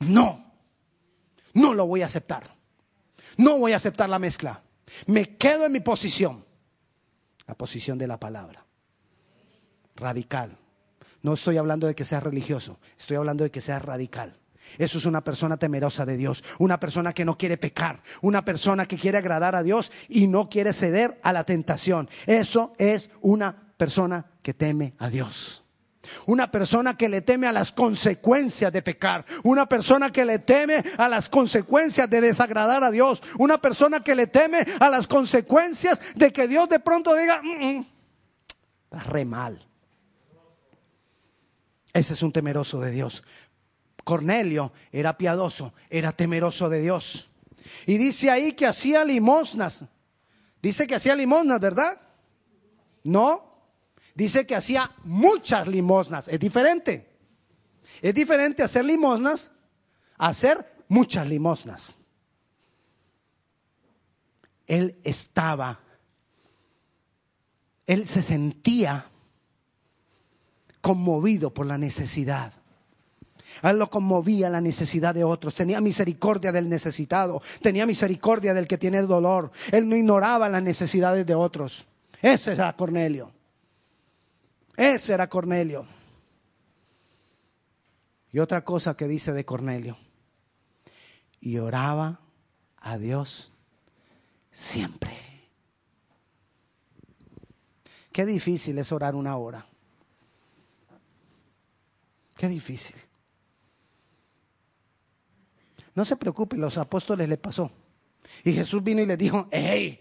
No, 0.00 0.52
no 1.54 1.74
lo 1.74 1.86
voy 1.86 2.02
a 2.02 2.06
aceptar. 2.06 2.54
No 3.36 3.58
voy 3.58 3.72
a 3.72 3.76
aceptar 3.76 4.08
la 4.08 4.18
mezcla. 4.18 4.62
Me 5.06 5.36
quedo 5.36 5.66
en 5.66 5.72
mi 5.72 5.80
posición 5.80 6.44
la 7.46 7.54
posición 7.54 7.98
de 7.98 8.06
la 8.06 8.18
palabra. 8.18 8.64
Radical. 9.96 10.58
No 11.22 11.34
estoy 11.34 11.56
hablando 11.56 11.86
de 11.86 11.94
que 11.94 12.04
sea 12.04 12.20
religioso, 12.20 12.78
estoy 12.98 13.16
hablando 13.16 13.44
de 13.44 13.50
que 13.50 13.60
sea 13.60 13.78
radical. 13.78 14.38
Eso 14.78 14.98
es 14.98 15.06
una 15.06 15.22
persona 15.22 15.56
temerosa 15.56 16.06
de 16.06 16.16
Dios, 16.16 16.42
una 16.58 16.78
persona 16.78 17.12
que 17.12 17.24
no 17.24 17.36
quiere 17.36 17.56
pecar, 17.56 18.00
una 18.20 18.44
persona 18.44 18.86
que 18.86 18.96
quiere 18.96 19.18
agradar 19.18 19.54
a 19.54 19.62
Dios 19.62 19.92
y 20.08 20.28
no 20.28 20.48
quiere 20.48 20.72
ceder 20.72 21.20
a 21.22 21.32
la 21.32 21.44
tentación. 21.44 22.08
Eso 22.26 22.72
es 22.78 23.10
una 23.20 23.74
persona 23.76 24.26
que 24.42 24.54
teme 24.54 24.94
a 24.98 25.10
Dios. 25.10 25.61
Una 26.26 26.50
persona 26.50 26.96
que 26.96 27.08
le 27.08 27.22
teme 27.22 27.46
a 27.46 27.52
las 27.52 27.72
consecuencias 27.72 28.72
de 28.72 28.82
pecar. 28.82 29.24
Una 29.44 29.66
persona 29.66 30.10
que 30.10 30.24
le 30.24 30.38
teme 30.40 30.84
a 30.98 31.08
las 31.08 31.28
consecuencias 31.28 32.08
de 32.10 32.20
desagradar 32.20 32.82
a 32.82 32.90
Dios. 32.90 33.22
Una 33.38 33.58
persona 33.58 34.02
que 34.02 34.14
le 34.14 34.26
teme 34.26 34.66
a 34.80 34.88
las 34.88 35.06
consecuencias 35.06 36.00
de 36.14 36.32
que 36.32 36.48
Dios 36.48 36.68
de 36.68 36.80
pronto 36.80 37.14
diga, 37.14 37.40
mm, 37.42 37.78
mm, 37.78 37.86
re 39.10 39.24
mal. 39.24 39.64
Ese 41.92 42.14
es 42.14 42.22
un 42.22 42.32
temeroso 42.32 42.80
de 42.80 42.90
Dios. 42.90 43.22
Cornelio 44.04 44.72
era 44.90 45.16
piadoso, 45.16 45.72
era 45.90 46.12
temeroso 46.12 46.68
de 46.68 46.80
Dios. 46.80 47.30
Y 47.86 47.98
dice 47.98 48.30
ahí 48.30 48.52
que 48.52 48.66
hacía 48.66 49.04
limosnas. 49.04 49.84
Dice 50.60 50.86
que 50.86 50.94
hacía 50.94 51.14
limosnas, 51.14 51.60
¿verdad? 51.60 52.00
No, 53.04 53.51
dice 54.14 54.46
que 54.46 54.56
hacía 54.56 54.92
muchas 55.04 55.66
limosnas. 55.68 56.28
Es 56.28 56.38
diferente. 56.38 57.12
Es 58.00 58.14
diferente 58.14 58.62
hacer 58.62 58.84
limosnas 58.84 59.50
a 60.18 60.28
hacer 60.28 60.84
muchas 60.88 61.28
limosnas. 61.28 61.98
Él 64.66 64.98
estaba, 65.04 65.80
él 67.86 68.06
se 68.06 68.22
sentía 68.22 69.06
conmovido 70.80 71.52
por 71.52 71.66
la 71.66 71.78
necesidad. 71.78 72.52
A 73.60 73.70
él 73.70 73.78
lo 73.78 73.90
conmovía 73.90 74.48
la 74.48 74.60
necesidad 74.60 75.14
de 75.14 75.24
otros. 75.24 75.54
Tenía 75.54 75.80
misericordia 75.80 76.52
del 76.52 76.68
necesitado. 76.68 77.42
Tenía 77.60 77.84
misericordia 77.84 78.54
del 78.54 78.66
que 78.66 78.78
tiene 78.78 79.02
dolor. 79.02 79.52
Él 79.70 79.88
no 79.88 79.94
ignoraba 79.94 80.48
las 80.48 80.62
necesidades 80.62 81.26
de 81.26 81.34
otros. 81.34 81.86
Ese 82.20 82.52
era 82.52 82.72
Cornelio. 82.74 83.32
Ese 84.76 85.14
era 85.14 85.28
Cornelio. 85.28 85.86
Y 88.32 88.38
otra 88.38 88.64
cosa 88.64 88.96
que 88.96 89.06
dice 89.06 89.32
de 89.32 89.44
Cornelio. 89.44 89.98
Y 91.40 91.58
oraba 91.58 92.20
a 92.78 92.98
Dios 92.98 93.52
siempre. 94.50 95.16
Qué 98.12 98.26
difícil 98.26 98.78
es 98.78 98.92
orar 98.92 99.14
una 99.14 99.36
hora. 99.36 99.66
Qué 102.36 102.48
difícil. 102.48 102.96
No 105.94 106.04
se 106.04 106.16
preocupe, 106.16 106.56
los 106.56 106.78
apóstoles 106.78 107.28
le 107.28 107.36
pasó. 107.36 107.70
Y 108.44 108.52
Jesús 108.52 108.82
vino 108.82 109.02
y 109.02 109.06
les 109.06 109.18
dijo, 109.18 109.48
hey, 109.50 109.98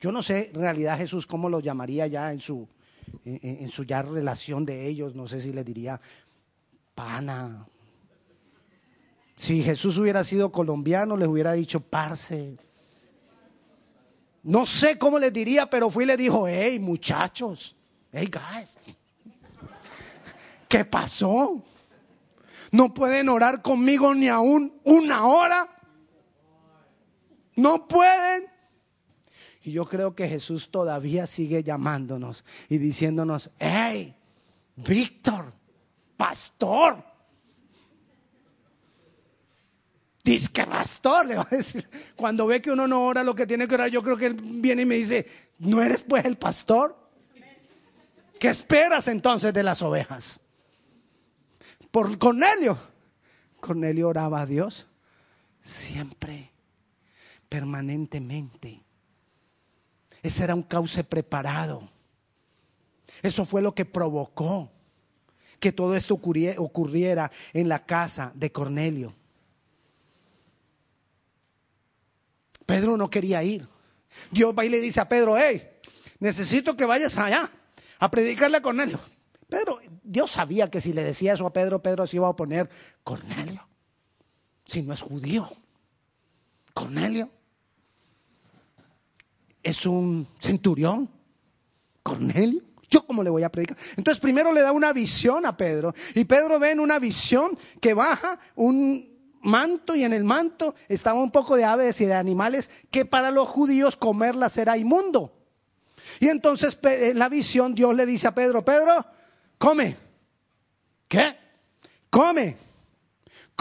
yo 0.00 0.10
no 0.10 0.22
sé 0.22 0.50
en 0.54 0.60
realidad 0.60 0.98
Jesús 0.98 1.26
cómo 1.26 1.48
lo 1.48 1.60
llamaría 1.60 2.06
ya 2.06 2.32
en 2.32 2.40
su, 2.40 2.68
en, 3.24 3.68
su 3.70 3.84
ya 3.84 4.02
relación 4.02 4.64
de 4.64 4.86
ellos, 4.86 5.14
no 5.14 5.26
sé 5.26 5.40
si 5.40 5.52
le 5.52 5.64
diría 5.64 6.00
pana. 6.94 7.66
Si 9.36 9.62
Jesús 9.62 9.98
hubiera 9.98 10.22
sido 10.24 10.52
colombiano, 10.52 11.16
les 11.16 11.28
hubiera 11.28 11.52
dicho 11.52 11.80
parce. 11.80 12.56
No 14.42 14.66
sé 14.66 14.98
cómo 14.98 15.18
les 15.18 15.32
diría, 15.32 15.70
pero 15.70 15.90
fui 15.90 16.04
y 16.04 16.06
le 16.08 16.16
dijo, 16.16 16.46
hey 16.46 16.78
muchachos, 16.78 17.76
hey 18.12 18.30
guys, 18.30 18.78
¿qué 20.68 20.84
pasó? 20.84 21.62
¿No 22.72 22.92
pueden 22.92 23.28
orar 23.28 23.62
conmigo 23.62 24.14
ni 24.14 24.28
aún 24.28 24.80
una 24.84 25.26
hora? 25.26 25.68
¿No 27.54 27.86
pueden? 27.86 28.51
Y 29.64 29.72
yo 29.72 29.86
creo 29.86 30.14
que 30.14 30.28
Jesús 30.28 30.70
todavía 30.70 31.26
sigue 31.26 31.62
llamándonos 31.62 32.44
y 32.68 32.78
diciéndonos, 32.78 33.50
hey, 33.58 34.14
Víctor, 34.76 35.52
pastor. 36.16 37.04
Dice 40.24 40.48
que 40.52 40.66
pastor, 40.66 41.26
le 41.26 41.36
va 41.36 41.46
a 41.50 41.56
decir. 41.56 41.88
Cuando 42.16 42.46
ve 42.46 42.62
que 42.62 42.70
uno 42.70 42.86
no 42.86 43.04
ora 43.04 43.24
lo 43.24 43.34
que 43.34 43.46
tiene 43.46 43.66
que 43.66 43.74
orar, 43.74 43.90
yo 43.90 44.02
creo 44.02 44.16
que 44.16 44.26
él 44.26 44.34
viene 44.34 44.82
y 44.82 44.86
me 44.86 44.96
dice, 44.96 45.26
¿no 45.58 45.82
eres 45.82 46.02
pues 46.02 46.24
el 46.24 46.36
pastor? 46.36 46.96
¿Qué 48.38 48.48
esperas 48.48 49.06
entonces 49.08 49.52
de 49.52 49.62
las 49.62 49.82
ovejas? 49.82 50.40
Por 51.90 52.18
Cornelio. 52.18 52.78
Cornelio 53.60 54.08
oraba 54.08 54.40
a 54.40 54.46
Dios 54.46 54.88
siempre, 55.60 56.50
permanentemente. 57.48 58.82
Ese 60.22 60.44
era 60.44 60.54
un 60.54 60.62
cauce 60.62 61.02
preparado. 61.04 61.90
Eso 63.22 63.44
fue 63.44 63.62
lo 63.62 63.74
que 63.74 63.84
provocó 63.84 64.70
que 65.58 65.72
todo 65.72 65.94
esto 65.94 66.14
ocurriera 66.14 67.30
en 67.52 67.68
la 67.68 67.84
casa 67.86 68.32
de 68.34 68.50
Cornelio. 68.50 69.14
Pedro 72.66 72.96
no 72.96 73.08
quería 73.08 73.42
ir. 73.42 73.66
Dios 74.30 74.54
va 74.58 74.64
y 74.64 74.68
le 74.68 74.80
dice 74.80 75.00
a 75.00 75.08
Pedro, 75.08 75.36
hey, 75.38 75.62
necesito 76.18 76.76
que 76.76 76.84
vayas 76.84 77.16
allá 77.16 77.50
a 77.98 78.10
predicarle 78.10 78.58
a 78.58 78.62
Cornelio. 78.62 79.00
Pedro, 79.48 79.80
Dios 80.02 80.30
sabía 80.30 80.70
que 80.70 80.80
si 80.80 80.92
le 80.92 81.04
decía 81.04 81.34
eso 81.34 81.46
a 81.46 81.52
Pedro, 81.52 81.82
Pedro 81.82 82.06
se 82.06 82.16
iba 82.16 82.26
a 82.26 82.30
oponer. 82.30 82.68
Cornelio, 83.04 83.66
si 84.66 84.82
no 84.82 84.94
es 84.94 85.00
judío. 85.00 85.50
Cornelio, 86.74 87.30
es 89.62 89.86
un 89.86 90.26
centurión, 90.40 91.08
Cornelio. 92.02 92.62
¿Yo 92.90 93.06
cómo 93.06 93.22
le 93.22 93.30
voy 93.30 93.42
a 93.42 93.50
predicar? 93.50 93.78
Entonces 93.96 94.20
primero 94.20 94.52
le 94.52 94.60
da 94.60 94.72
una 94.72 94.92
visión 94.92 95.46
a 95.46 95.56
Pedro 95.56 95.94
y 96.14 96.24
Pedro 96.24 96.58
ve 96.58 96.72
en 96.72 96.80
una 96.80 96.98
visión 96.98 97.58
que 97.80 97.94
baja 97.94 98.38
un 98.54 99.10
manto 99.40 99.94
y 99.94 100.04
en 100.04 100.12
el 100.12 100.24
manto 100.24 100.74
estaba 100.88 101.20
un 101.22 101.30
poco 101.30 101.56
de 101.56 101.64
aves 101.64 102.00
y 102.00 102.04
de 102.04 102.14
animales 102.14 102.70
que 102.90 103.04
para 103.04 103.30
los 103.30 103.48
judíos 103.48 103.96
comerlas 103.96 104.58
era 104.58 104.76
inmundo. 104.76 105.32
Y 106.20 106.28
entonces 106.28 106.78
en 106.82 107.18
la 107.18 107.30
visión 107.30 107.74
Dios 107.74 107.94
le 107.94 108.04
dice 108.04 108.28
a 108.28 108.34
Pedro, 108.34 108.62
Pedro, 108.64 109.06
come. 109.56 109.96
¿Qué? 111.08 111.36
Come. 112.10 112.56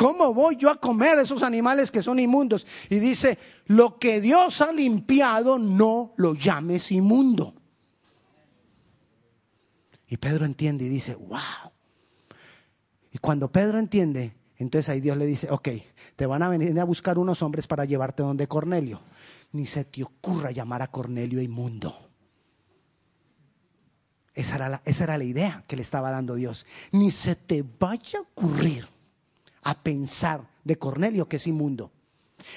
¿Cómo 0.02 0.34
voy 0.34 0.56
yo 0.56 0.72
a 0.72 0.82
comer 0.82 1.20
esos 1.20 1.44
animales 1.44 1.92
que 1.92 2.02
son 2.02 2.18
inmundos? 2.18 2.66
Y 2.90 2.98
dice, 2.98 3.38
lo 3.68 4.00
que 4.00 4.20
Dios 4.20 4.60
ha 4.62 4.72
limpiado, 4.72 5.60
no 5.60 6.16
lo 6.18 6.34
llames 6.34 6.92
inmundo. 6.92 7.54
Y 10.08 10.18
Pedro 10.18 10.46
entiende 10.46 10.86
y 10.86 10.90
dice, 10.90 11.14
wow. 11.14 11.72
Y 13.12 13.20
cuando 13.20 13.52
Pedro 13.52 13.78
entiende, 13.78 14.34
entonces 14.58 14.90
ahí 14.90 15.02
Dios 15.02 15.16
le 15.18 15.28
dice, 15.28 15.52
ok, 15.52 15.70
te 16.16 16.26
van 16.26 16.42
a 16.42 16.50
venir 16.50 16.80
a 16.80 16.84
buscar 16.84 17.20
unos 17.20 17.44
hombres 17.44 17.68
para 17.68 17.86
llevarte 17.86 18.24
donde 18.24 18.48
Cornelio. 18.48 19.02
Ni 19.52 19.68
se 19.68 19.86
te 19.86 20.02
ocurra 20.02 20.50
llamar 20.50 20.82
a 20.82 20.88
Cornelio 20.88 21.40
inmundo. 21.44 22.10
Esa 24.34 24.56
era, 24.56 24.68
la, 24.68 24.82
esa 24.84 25.04
era 25.04 25.20
la 25.20 25.26
idea 25.26 25.64
que 25.68 25.76
le 25.76 25.84
estaba 25.84 26.10
dando 26.10 26.34
Dios. 26.34 26.66
Ni 26.92 27.12
se 27.12 27.36
te 27.36 27.64
vaya 27.78 28.18
a 28.18 28.24
ocurrir 28.24 28.88
a 29.64 29.82
pensar 29.82 30.48
de 30.64 30.78
Cornelio 30.78 31.28
que 31.28 31.38
es 31.38 31.48
inmundo. 31.48 31.92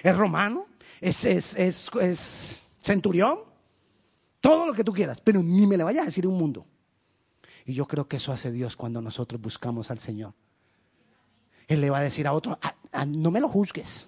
Es 0.02 0.16
romano, 0.16 0.66
es, 1.00 1.24
es, 1.24 1.56
es, 1.56 2.60
centurión, 2.80 3.40
todo 4.40 4.66
lo 4.66 4.74
que 4.74 4.84
tú 4.84 4.92
quieras, 4.92 5.20
pero 5.20 5.42
ni 5.42 5.66
me 5.66 5.76
le 5.76 5.84
vayas 5.84 6.02
a 6.02 6.06
decir 6.06 6.26
un 6.26 6.38
mundo. 6.38 6.66
Y 7.66 7.74
yo 7.74 7.86
creo 7.86 8.08
que 8.08 8.16
eso 8.16 8.32
hace 8.32 8.52
Dios 8.52 8.76
cuando 8.76 9.00
nosotros 9.00 9.40
buscamos 9.40 9.90
al 9.90 9.98
Señor. 9.98 10.34
Él 11.66 11.80
le 11.80 11.90
va 11.90 11.98
a 11.98 12.02
decir 12.02 12.26
a 12.26 12.32
otro, 12.32 12.58
ah, 12.60 12.74
ah, 12.92 13.06
no 13.06 13.30
me 13.30 13.40
lo 13.40 13.48
juzgues. 13.48 14.06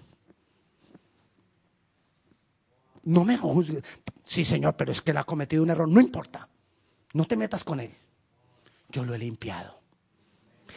No 3.03 3.23
me 3.23 3.35
lo 3.37 3.43
juzgues. 3.43 3.83
Sí, 4.25 4.45
Señor, 4.45 4.75
pero 4.75 4.91
es 4.91 5.01
que 5.01 5.11
él 5.11 5.17
ha 5.17 5.23
cometido 5.23 5.63
un 5.63 5.71
error. 5.71 5.87
No 5.87 5.99
importa. 5.99 6.47
No 7.13 7.25
te 7.25 7.35
metas 7.35 7.63
con 7.63 7.79
él. 7.79 7.91
Yo 8.89 9.03
lo 9.03 9.15
he 9.15 9.17
limpiado. 9.17 9.79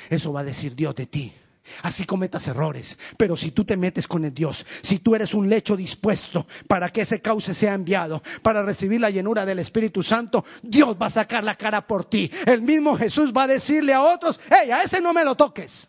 Eso 0.08 0.32
va 0.32 0.40
a 0.40 0.44
decir 0.44 0.74
Dios 0.74 0.94
de 0.94 1.06
ti. 1.06 1.34
Así 1.82 2.04
cometas 2.04 2.46
errores, 2.48 2.96
pero 3.16 3.36
si 3.36 3.50
tú 3.50 3.64
te 3.64 3.76
metes 3.76 4.06
con 4.06 4.24
el 4.24 4.34
Dios, 4.34 4.66
si 4.82 4.98
tú 4.98 5.14
eres 5.14 5.34
un 5.34 5.48
lecho 5.48 5.76
dispuesto 5.76 6.46
para 6.66 6.90
que 6.90 7.02
ese 7.02 7.20
cauce 7.20 7.54
sea 7.54 7.74
enviado, 7.74 8.22
para 8.42 8.62
recibir 8.62 9.00
la 9.00 9.10
llenura 9.10 9.46
del 9.46 9.58
Espíritu 9.58 10.02
Santo, 10.02 10.44
Dios 10.62 10.96
va 11.00 11.06
a 11.06 11.10
sacar 11.10 11.44
la 11.44 11.56
cara 11.56 11.86
por 11.86 12.04
ti. 12.04 12.30
El 12.46 12.62
mismo 12.62 12.96
Jesús 12.96 13.32
va 13.36 13.44
a 13.44 13.48
decirle 13.48 13.92
a 13.92 14.02
otros, 14.02 14.40
hey, 14.50 14.70
a 14.70 14.82
ese 14.82 15.00
no 15.00 15.12
me 15.12 15.24
lo 15.24 15.34
toques. 15.34 15.88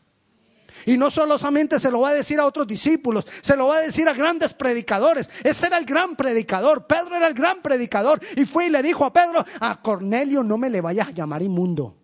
Y 0.85 0.97
no 0.97 1.11
solamente 1.11 1.79
se 1.79 1.91
lo 1.91 2.01
va 2.01 2.09
a 2.09 2.13
decir 2.13 2.39
a 2.39 2.45
otros 2.45 2.67
discípulos, 2.67 3.25
se 3.41 3.55
lo 3.55 3.67
va 3.67 3.77
a 3.77 3.81
decir 3.81 4.07
a 4.07 4.13
grandes 4.13 4.53
predicadores. 4.53 5.29
Ese 5.43 5.67
era 5.67 5.77
el 5.77 5.85
gran 5.85 6.15
predicador. 6.15 6.87
Pedro 6.87 7.15
era 7.15 7.27
el 7.27 7.33
gran 7.33 7.61
predicador. 7.61 8.19
Y 8.35 8.45
fue 8.45 8.67
y 8.67 8.69
le 8.69 8.81
dijo 8.81 9.05
a 9.05 9.13
Pedro, 9.13 9.45
a 9.59 9.81
Cornelio 9.81 10.43
no 10.43 10.57
me 10.57 10.69
le 10.69 10.81
vayas 10.81 11.09
a 11.09 11.11
llamar 11.11 11.43
inmundo. 11.43 12.00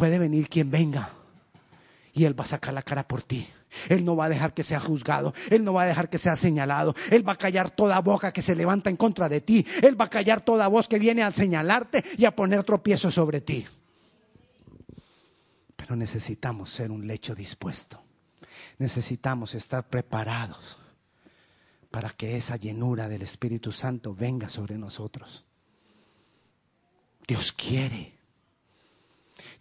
Puede 0.00 0.18
venir 0.18 0.48
quien 0.48 0.70
venga. 0.70 1.10
Y 2.12 2.24
él 2.24 2.38
va 2.38 2.42
a 2.42 2.48
sacar 2.48 2.74
la 2.74 2.82
cara 2.82 3.06
por 3.06 3.22
ti. 3.22 3.46
Él 3.88 4.04
no 4.04 4.16
va 4.16 4.24
a 4.24 4.28
dejar 4.28 4.52
que 4.52 4.64
sea 4.64 4.80
juzgado. 4.80 5.32
Él 5.48 5.62
no 5.62 5.72
va 5.72 5.84
a 5.84 5.86
dejar 5.86 6.10
que 6.10 6.18
sea 6.18 6.34
señalado. 6.34 6.96
Él 7.12 7.26
va 7.26 7.34
a 7.34 7.38
callar 7.38 7.70
toda 7.70 8.00
boca 8.00 8.32
que 8.32 8.42
se 8.42 8.56
levanta 8.56 8.90
en 8.90 8.96
contra 8.96 9.28
de 9.28 9.42
ti. 9.42 9.64
Él 9.80 10.00
va 10.00 10.06
a 10.06 10.10
callar 10.10 10.40
toda 10.40 10.66
voz 10.66 10.88
que 10.88 10.98
viene 10.98 11.22
a 11.22 11.30
señalarte 11.30 12.02
y 12.18 12.24
a 12.24 12.34
poner 12.34 12.64
tropiezo 12.64 13.12
sobre 13.12 13.42
ti 13.42 13.64
necesitamos 15.96 16.70
ser 16.70 16.90
un 16.90 17.06
lecho 17.06 17.34
dispuesto. 17.34 18.02
Necesitamos 18.78 19.54
estar 19.54 19.88
preparados 19.88 20.78
para 21.90 22.10
que 22.10 22.36
esa 22.36 22.56
llenura 22.56 23.08
del 23.08 23.22
Espíritu 23.22 23.72
Santo 23.72 24.14
venga 24.14 24.48
sobre 24.48 24.78
nosotros. 24.78 25.44
Dios 27.26 27.52
quiere. 27.52 28.19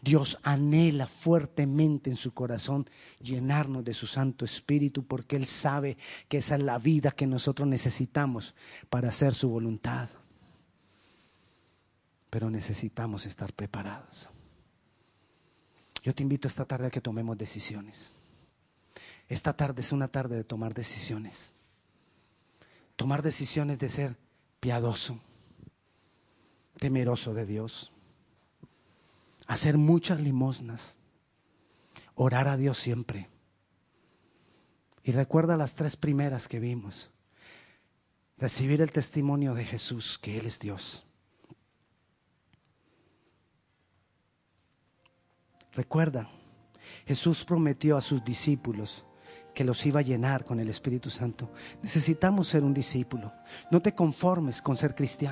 Dios 0.02 0.40
anhela 0.44 1.08
fuertemente 1.08 2.10
en 2.10 2.16
su 2.16 2.34
corazón 2.34 2.90
llenarnos 3.22 3.84
de 3.84 3.94
su 3.94 4.08
Santo 4.08 4.46
Espíritu 4.46 5.04
porque 5.06 5.36
Él 5.36 5.46
sabe 5.46 5.98
que 6.30 6.38
esa 6.38 6.56
es 6.56 6.62
la 6.62 6.78
vida 6.78 7.12
que 7.12 7.28
nosotros 7.28 7.68
necesitamos 7.68 8.56
para 8.90 9.10
hacer 9.10 9.34
su 9.34 9.50
voluntad. 9.50 10.10
Pero 12.30 12.50
necesitamos 12.50 13.26
estar 13.26 13.52
preparados. 13.54 14.30
Yo 16.02 16.16
te 16.16 16.24
invito 16.24 16.48
esta 16.48 16.66
tarde 16.66 16.88
a 16.88 16.92
que 16.92 17.02
tomemos 17.02 17.38
decisiones. 17.38 18.16
Esta 19.28 19.54
tarde 19.54 19.82
es 19.82 19.92
una 19.92 20.08
tarde 20.08 20.38
de 20.38 20.44
tomar 20.44 20.74
decisiones. 20.74 21.52
Tomar 22.96 23.22
decisiones 23.22 23.80
de 23.80 23.90
ser 23.90 24.18
piadoso, 24.60 25.20
temeroso 26.78 27.34
de 27.34 27.46
Dios, 27.46 27.92
hacer 29.50 29.78
muchas 29.78 30.22
limosnas, 30.22 30.98
orar 32.16 32.48
a 32.48 32.56
Dios 32.56 32.78
siempre. 32.78 33.30
Y 35.04 35.12
recuerda 35.12 35.58
las 35.58 35.76
tres 35.76 35.98
primeras 35.98 36.48
que 36.48 36.60
vimos. 36.60 37.10
Recibir 38.38 38.82
el 38.82 38.92
testimonio 38.92 39.54
de 39.54 39.66
Jesús, 39.66 40.18
que 40.18 40.38
Él 40.38 40.46
es 40.46 40.60
Dios 40.60 41.06
Recuerda, 45.80 46.30
Jesús 47.06 47.46
prometió 47.46 47.96
a 47.96 48.02
sus 48.02 48.22
discípulos 48.24 49.06
que 49.54 49.64
los 49.64 49.86
iba 49.86 50.00
a 50.00 50.04
llenar 50.04 50.44
con 50.44 50.60
el 50.60 50.70
Espíritu 50.70 51.10
Santo. 51.10 51.52
Necesitamos 51.82 52.48
ser 52.48 52.64
un 52.64 52.74
discípulo. 52.74 53.32
No 53.72 53.82
te 53.82 53.94
conformes 53.94 54.62
con 54.62 54.76
ser 54.76 54.96
cristiano. 54.96 55.28